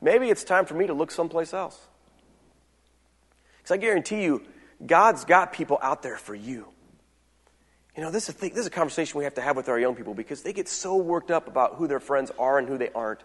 maybe 0.00 0.30
it's 0.30 0.44
time 0.44 0.66
for 0.66 0.74
me 0.74 0.86
to 0.86 0.94
look 0.94 1.10
someplace 1.10 1.52
else. 1.52 1.78
Because 3.58 3.72
I 3.72 3.76
guarantee 3.78 4.22
you, 4.22 4.42
God's 4.84 5.24
got 5.24 5.52
people 5.52 5.78
out 5.82 6.02
there 6.02 6.16
for 6.16 6.34
you. 6.34 6.66
You 8.00 8.06
know, 8.06 8.12
this 8.12 8.30
is, 8.30 8.34
a 8.34 8.38
thing, 8.38 8.50
this 8.54 8.60
is 8.60 8.66
a 8.66 8.70
conversation 8.70 9.18
we 9.18 9.24
have 9.24 9.34
to 9.34 9.42
have 9.42 9.56
with 9.56 9.68
our 9.68 9.78
young 9.78 9.94
people 9.94 10.14
because 10.14 10.40
they 10.40 10.54
get 10.54 10.68
so 10.68 10.96
worked 10.96 11.30
up 11.30 11.48
about 11.48 11.74
who 11.74 11.86
their 11.86 12.00
friends 12.00 12.32
are 12.38 12.58
and 12.58 12.66
who 12.66 12.78
they 12.78 12.88
aren't. 12.94 13.20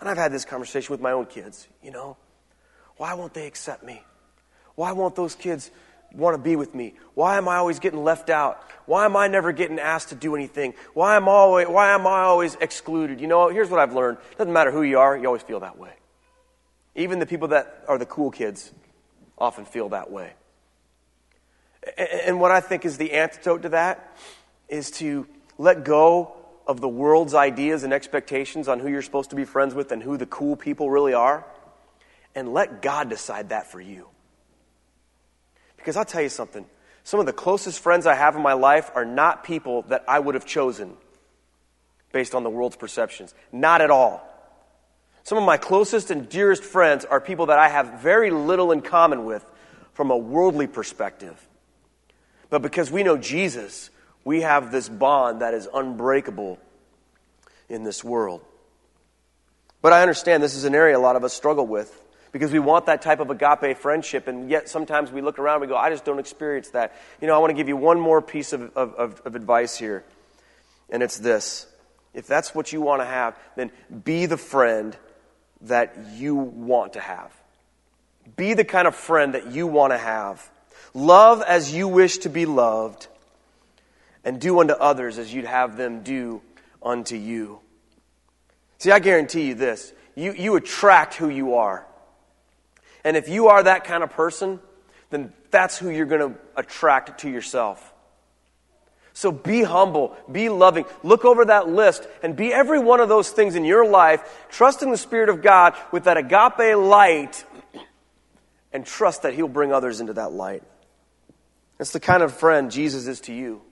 And 0.00 0.08
I've 0.08 0.16
had 0.16 0.32
this 0.32 0.44
conversation 0.44 0.92
with 0.92 1.00
my 1.00 1.12
own 1.12 1.26
kids, 1.26 1.68
you 1.80 1.92
know. 1.92 2.16
Why 2.96 3.14
won't 3.14 3.32
they 3.32 3.46
accept 3.46 3.84
me? 3.84 4.02
Why 4.74 4.90
won't 4.90 5.14
those 5.14 5.36
kids 5.36 5.70
want 6.12 6.34
to 6.34 6.42
be 6.42 6.56
with 6.56 6.74
me? 6.74 6.94
Why 7.14 7.38
am 7.38 7.46
I 7.48 7.58
always 7.58 7.78
getting 7.78 8.02
left 8.02 8.28
out? 8.28 8.60
Why 8.86 9.04
am 9.04 9.16
I 9.16 9.28
never 9.28 9.52
getting 9.52 9.78
asked 9.78 10.08
to 10.08 10.16
do 10.16 10.34
anything? 10.34 10.74
Why 10.92 11.14
am, 11.14 11.28
always, 11.28 11.68
why 11.68 11.94
am 11.94 12.08
I 12.08 12.22
always 12.22 12.56
excluded? 12.56 13.20
You 13.20 13.28
know, 13.28 13.50
here's 13.50 13.70
what 13.70 13.78
I've 13.78 13.94
learned. 13.94 14.18
It 14.32 14.38
doesn't 14.38 14.52
matter 14.52 14.72
who 14.72 14.82
you 14.82 14.98
are, 14.98 15.16
you 15.16 15.26
always 15.26 15.42
feel 15.42 15.60
that 15.60 15.78
way. 15.78 15.92
Even 16.96 17.20
the 17.20 17.26
people 17.26 17.46
that 17.48 17.84
are 17.86 17.98
the 17.98 18.06
cool 18.06 18.32
kids 18.32 18.72
often 19.38 19.64
feel 19.64 19.90
that 19.90 20.10
way. 20.10 20.32
And 21.96 22.40
what 22.40 22.50
I 22.50 22.60
think 22.60 22.84
is 22.84 22.96
the 22.96 23.12
antidote 23.12 23.62
to 23.62 23.68
that 23.70 24.16
is 24.68 24.90
to 24.92 25.26
let 25.58 25.84
go 25.84 26.32
of 26.66 26.80
the 26.80 26.88
world's 26.88 27.34
ideas 27.34 27.84
and 27.84 27.92
expectations 27.92 28.68
on 28.68 28.80
who 28.80 28.88
you're 28.88 29.02
supposed 29.02 29.30
to 29.30 29.36
be 29.36 29.44
friends 29.44 29.74
with 29.74 29.92
and 29.92 30.02
who 30.02 30.16
the 30.16 30.26
cool 30.26 30.56
people 30.56 30.90
really 30.90 31.12
are, 31.12 31.44
and 32.34 32.52
let 32.52 32.80
God 32.82 33.10
decide 33.10 33.50
that 33.50 33.70
for 33.70 33.80
you. 33.80 34.08
Because 35.76 35.96
I'll 35.96 36.04
tell 36.04 36.22
you 36.22 36.30
something 36.30 36.64
some 37.04 37.20
of 37.20 37.26
the 37.26 37.34
closest 37.34 37.80
friends 37.80 38.06
I 38.06 38.14
have 38.14 38.34
in 38.34 38.42
my 38.42 38.54
life 38.54 38.90
are 38.94 39.04
not 39.04 39.44
people 39.44 39.82
that 39.82 40.04
I 40.08 40.18
would 40.18 40.34
have 40.34 40.46
chosen 40.46 40.96
based 42.12 42.34
on 42.34 42.44
the 42.44 42.50
world's 42.50 42.76
perceptions. 42.76 43.34
Not 43.52 43.82
at 43.82 43.90
all. 43.90 44.26
Some 45.22 45.36
of 45.36 45.44
my 45.44 45.58
closest 45.58 46.10
and 46.10 46.28
dearest 46.28 46.64
friends 46.64 47.04
are 47.04 47.20
people 47.20 47.46
that 47.46 47.58
I 47.58 47.68
have 47.68 48.00
very 48.00 48.30
little 48.30 48.72
in 48.72 48.80
common 48.80 49.26
with, 49.26 49.44
from 49.92 50.10
a 50.10 50.16
worldly 50.16 50.66
perspective. 50.66 51.38
But 52.50 52.62
because 52.62 52.90
we 52.90 53.02
know 53.02 53.16
Jesus, 53.16 53.90
we 54.24 54.42
have 54.42 54.72
this 54.72 54.88
bond 54.88 55.40
that 55.40 55.54
is 55.54 55.68
unbreakable 55.72 56.58
in 57.68 57.84
this 57.84 58.02
world. 58.02 58.42
But 59.82 59.92
I 59.92 60.02
understand 60.02 60.42
this 60.42 60.54
is 60.54 60.64
an 60.64 60.74
area 60.74 60.96
a 60.96 60.98
lot 60.98 61.16
of 61.16 61.24
us 61.24 61.34
struggle 61.34 61.66
with 61.66 62.00
because 62.32 62.50
we 62.50 62.58
want 62.58 62.86
that 62.86 63.00
type 63.00 63.20
of 63.20 63.30
agape 63.30 63.76
friendship, 63.78 64.26
and 64.26 64.50
yet 64.50 64.68
sometimes 64.68 65.12
we 65.12 65.20
look 65.20 65.38
around 65.38 65.56
and 65.56 65.60
we 65.62 65.66
go, 65.68 65.76
I 65.76 65.90
just 65.90 66.04
don't 66.04 66.18
experience 66.18 66.70
that. 66.70 66.96
You 67.20 67.28
know, 67.28 67.34
I 67.36 67.38
want 67.38 67.50
to 67.50 67.54
give 67.54 67.68
you 67.68 67.76
one 67.76 68.00
more 68.00 68.20
piece 68.20 68.52
of, 68.52 68.76
of, 68.76 69.20
of 69.24 69.36
advice 69.36 69.76
here, 69.76 70.04
and 70.90 71.02
it's 71.02 71.18
this. 71.18 71.66
If 72.12 72.26
that's 72.26 72.54
what 72.54 72.72
you 72.72 72.80
want 72.80 73.02
to 73.02 73.06
have, 73.06 73.38
then 73.56 73.70
be 74.04 74.26
the 74.26 74.36
friend 74.36 74.96
that 75.62 75.96
you 76.14 76.34
want 76.34 76.94
to 76.94 77.00
have. 77.00 77.32
Be 78.36 78.54
the 78.54 78.64
kind 78.64 78.88
of 78.88 78.94
friend 78.94 79.34
that 79.34 79.52
you 79.52 79.66
want 79.66 79.92
to 79.92 79.98
have. 79.98 80.50
Love 80.94 81.42
as 81.42 81.74
you 81.74 81.88
wish 81.88 82.18
to 82.18 82.28
be 82.28 82.46
loved, 82.46 83.08
and 84.24 84.40
do 84.40 84.60
unto 84.60 84.72
others 84.72 85.18
as 85.18 85.34
you'd 85.34 85.44
have 85.44 85.76
them 85.76 86.02
do 86.02 86.40
unto 86.82 87.16
you. 87.16 87.58
See, 88.78 88.90
I 88.90 89.00
guarantee 89.00 89.48
you 89.48 89.54
this 89.54 89.92
you, 90.14 90.32
you 90.32 90.56
attract 90.56 91.14
who 91.14 91.28
you 91.28 91.54
are. 91.54 91.86
And 93.02 93.16
if 93.16 93.28
you 93.28 93.48
are 93.48 93.62
that 93.62 93.84
kind 93.84 94.02
of 94.02 94.10
person, 94.10 94.60
then 95.10 95.32
that's 95.50 95.78
who 95.78 95.90
you're 95.90 96.06
going 96.06 96.32
to 96.32 96.38
attract 96.56 97.20
to 97.20 97.30
yourself. 97.30 97.92
So 99.12 99.30
be 99.30 99.62
humble, 99.62 100.16
be 100.30 100.48
loving. 100.48 100.86
Look 101.02 101.24
over 101.24 101.44
that 101.44 101.68
list 101.68 102.06
and 102.22 102.34
be 102.34 102.52
every 102.52 102.80
one 102.80 103.00
of 103.00 103.08
those 103.08 103.30
things 103.30 103.54
in 103.54 103.64
your 103.64 103.86
life, 103.86 104.46
trusting 104.50 104.90
the 104.90 104.96
Spirit 104.96 105.28
of 105.28 105.40
God 105.40 105.74
with 105.92 106.04
that 106.04 106.16
agape 106.16 106.76
light, 106.76 107.44
and 108.72 108.84
trust 108.84 109.22
that 109.22 109.34
He'll 109.34 109.46
bring 109.46 109.72
others 109.72 110.00
into 110.00 110.14
that 110.14 110.32
light. 110.32 110.64
That's 111.78 111.92
the 111.92 112.00
kind 112.00 112.22
of 112.22 112.32
friend 112.32 112.70
Jesus 112.70 113.06
is 113.06 113.20
to 113.22 113.32
you. 113.32 113.62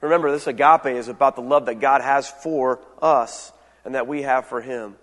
Remember, 0.00 0.30
this 0.30 0.46
agape 0.46 0.86
is 0.86 1.08
about 1.08 1.34
the 1.34 1.42
love 1.42 1.66
that 1.66 1.80
God 1.80 2.00
has 2.02 2.28
for 2.28 2.80
us 3.02 3.52
and 3.84 3.94
that 3.94 4.06
we 4.06 4.22
have 4.22 4.46
for 4.46 4.60
Him. 4.60 4.96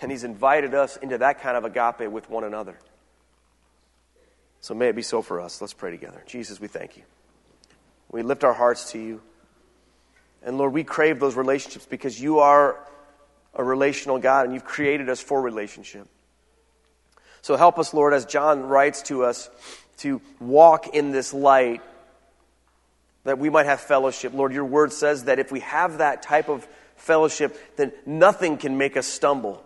And 0.00 0.10
He's 0.10 0.24
invited 0.24 0.74
us 0.74 0.96
into 0.96 1.18
that 1.18 1.40
kind 1.40 1.56
of 1.56 1.64
agape 1.64 2.10
with 2.10 2.28
one 2.28 2.44
another. 2.44 2.78
So 4.60 4.74
may 4.74 4.88
it 4.88 4.96
be 4.96 5.02
so 5.02 5.22
for 5.22 5.40
us. 5.40 5.60
Let's 5.60 5.72
pray 5.72 5.92
together. 5.92 6.22
Jesus, 6.26 6.60
we 6.60 6.66
thank 6.66 6.96
you. 6.96 7.04
We 8.10 8.22
lift 8.22 8.42
our 8.42 8.52
hearts 8.52 8.92
to 8.92 8.98
you. 8.98 9.22
And 10.42 10.58
Lord, 10.58 10.72
we 10.72 10.84
crave 10.84 11.20
those 11.20 11.36
relationships 11.36 11.86
because 11.86 12.20
you 12.20 12.40
are 12.40 12.78
a 13.54 13.62
relational 13.62 14.18
God 14.18 14.46
and 14.46 14.54
you've 14.54 14.64
created 14.64 15.08
us 15.08 15.20
for 15.20 15.40
relationship. 15.40 16.08
So 17.42 17.56
help 17.56 17.78
us, 17.78 17.94
Lord, 17.94 18.14
as 18.14 18.24
John 18.24 18.62
writes 18.62 19.02
to 19.02 19.24
us, 19.24 19.48
to 19.98 20.20
walk 20.40 20.94
in 20.94 21.10
this 21.10 21.32
light 21.34 21.82
that 23.24 23.38
we 23.38 23.50
might 23.50 23.66
have 23.66 23.80
fellowship. 23.80 24.32
Lord, 24.32 24.52
your 24.52 24.64
word 24.64 24.92
says 24.92 25.24
that 25.24 25.38
if 25.38 25.52
we 25.52 25.60
have 25.60 25.98
that 25.98 26.22
type 26.22 26.48
of 26.48 26.66
fellowship, 26.96 27.76
then 27.76 27.92
nothing 28.06 28.56
can 28.56 28.78
make 28.78 28.96
us 28.96 29.06
stumble. 29.06 29.62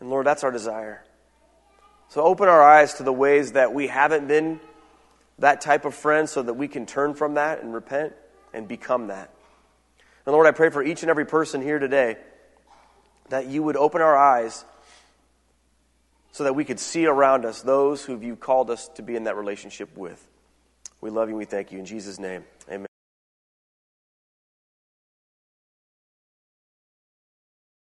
And 0.00 0.10
Lord, 0.10 0.26
that's 0.26 0.44
our 0.44 0.50
desire. 0.50 1.02
So 2.08 2.22
open 2.22 2.48
our 2.48 2.62
eyes 2.62 2.94
to 2.94 3.02
the 3.02 3.12
ways 3.12 3.52
that 3.52 3.72
we 3.72 3.86
haven't 3.86 4.28
been 4.28 4.60
that 5.38 5.60
type 5.60 5.84
of 5.84 5.94
friend 5.94 6.28
so 6.28 6.42
that 6.42 6.54
we 6.54 6.68
can 6.68 6.86
turn 6.86 7.14
from 7.14 7.34
that 7.34 7.62
and 7.62 7.72
repent 7.72 8.12
and 8.52 8.68
become 8.68 9.08
that. 9.08 9.30
And 10.26 10.32
Lord, 10.32 10.46
I 10.46 10.52
pray 10.52 10.70
for 10.70 10.82
each 10.82 11.02
and 11.02 11.10
every 11.10 11.24
person 11.24 11.62
here 11.62 11.78
today 11.78 12.16
that 13.30 13.46
you 13.46 13.62
would 13.62 13.76
open 13.76 14.02
our 14.02 14.16
eyes 14.16 14.64
so 16.32 16.44
that 16.44 16.54
we 16.54 16.64
could 16.64 16.80
see 16.80 17.06
around 17.06 17.44
us 17.44 17.62
those 17.62 18.04
who 18.04 18.18
you 18.18 18.36
called 18.36 18.70
us 18.70 18.88
to 18.88 19.02
be 19.02 19.14
in 19.14 19.24
that 19.24 19.36
relationship 19.36 19.96
with. 19.96 20.26
We 21.00 21.10
love 21.10 21.28
you 21.28 21.36
we 21.36 21.44
thank 21.44 21.72
you. 21.72 21.78
In 21.78 21.84
Jesus' 21.84 22.18
name, 22.18 22.44
amen. 22.68 22.91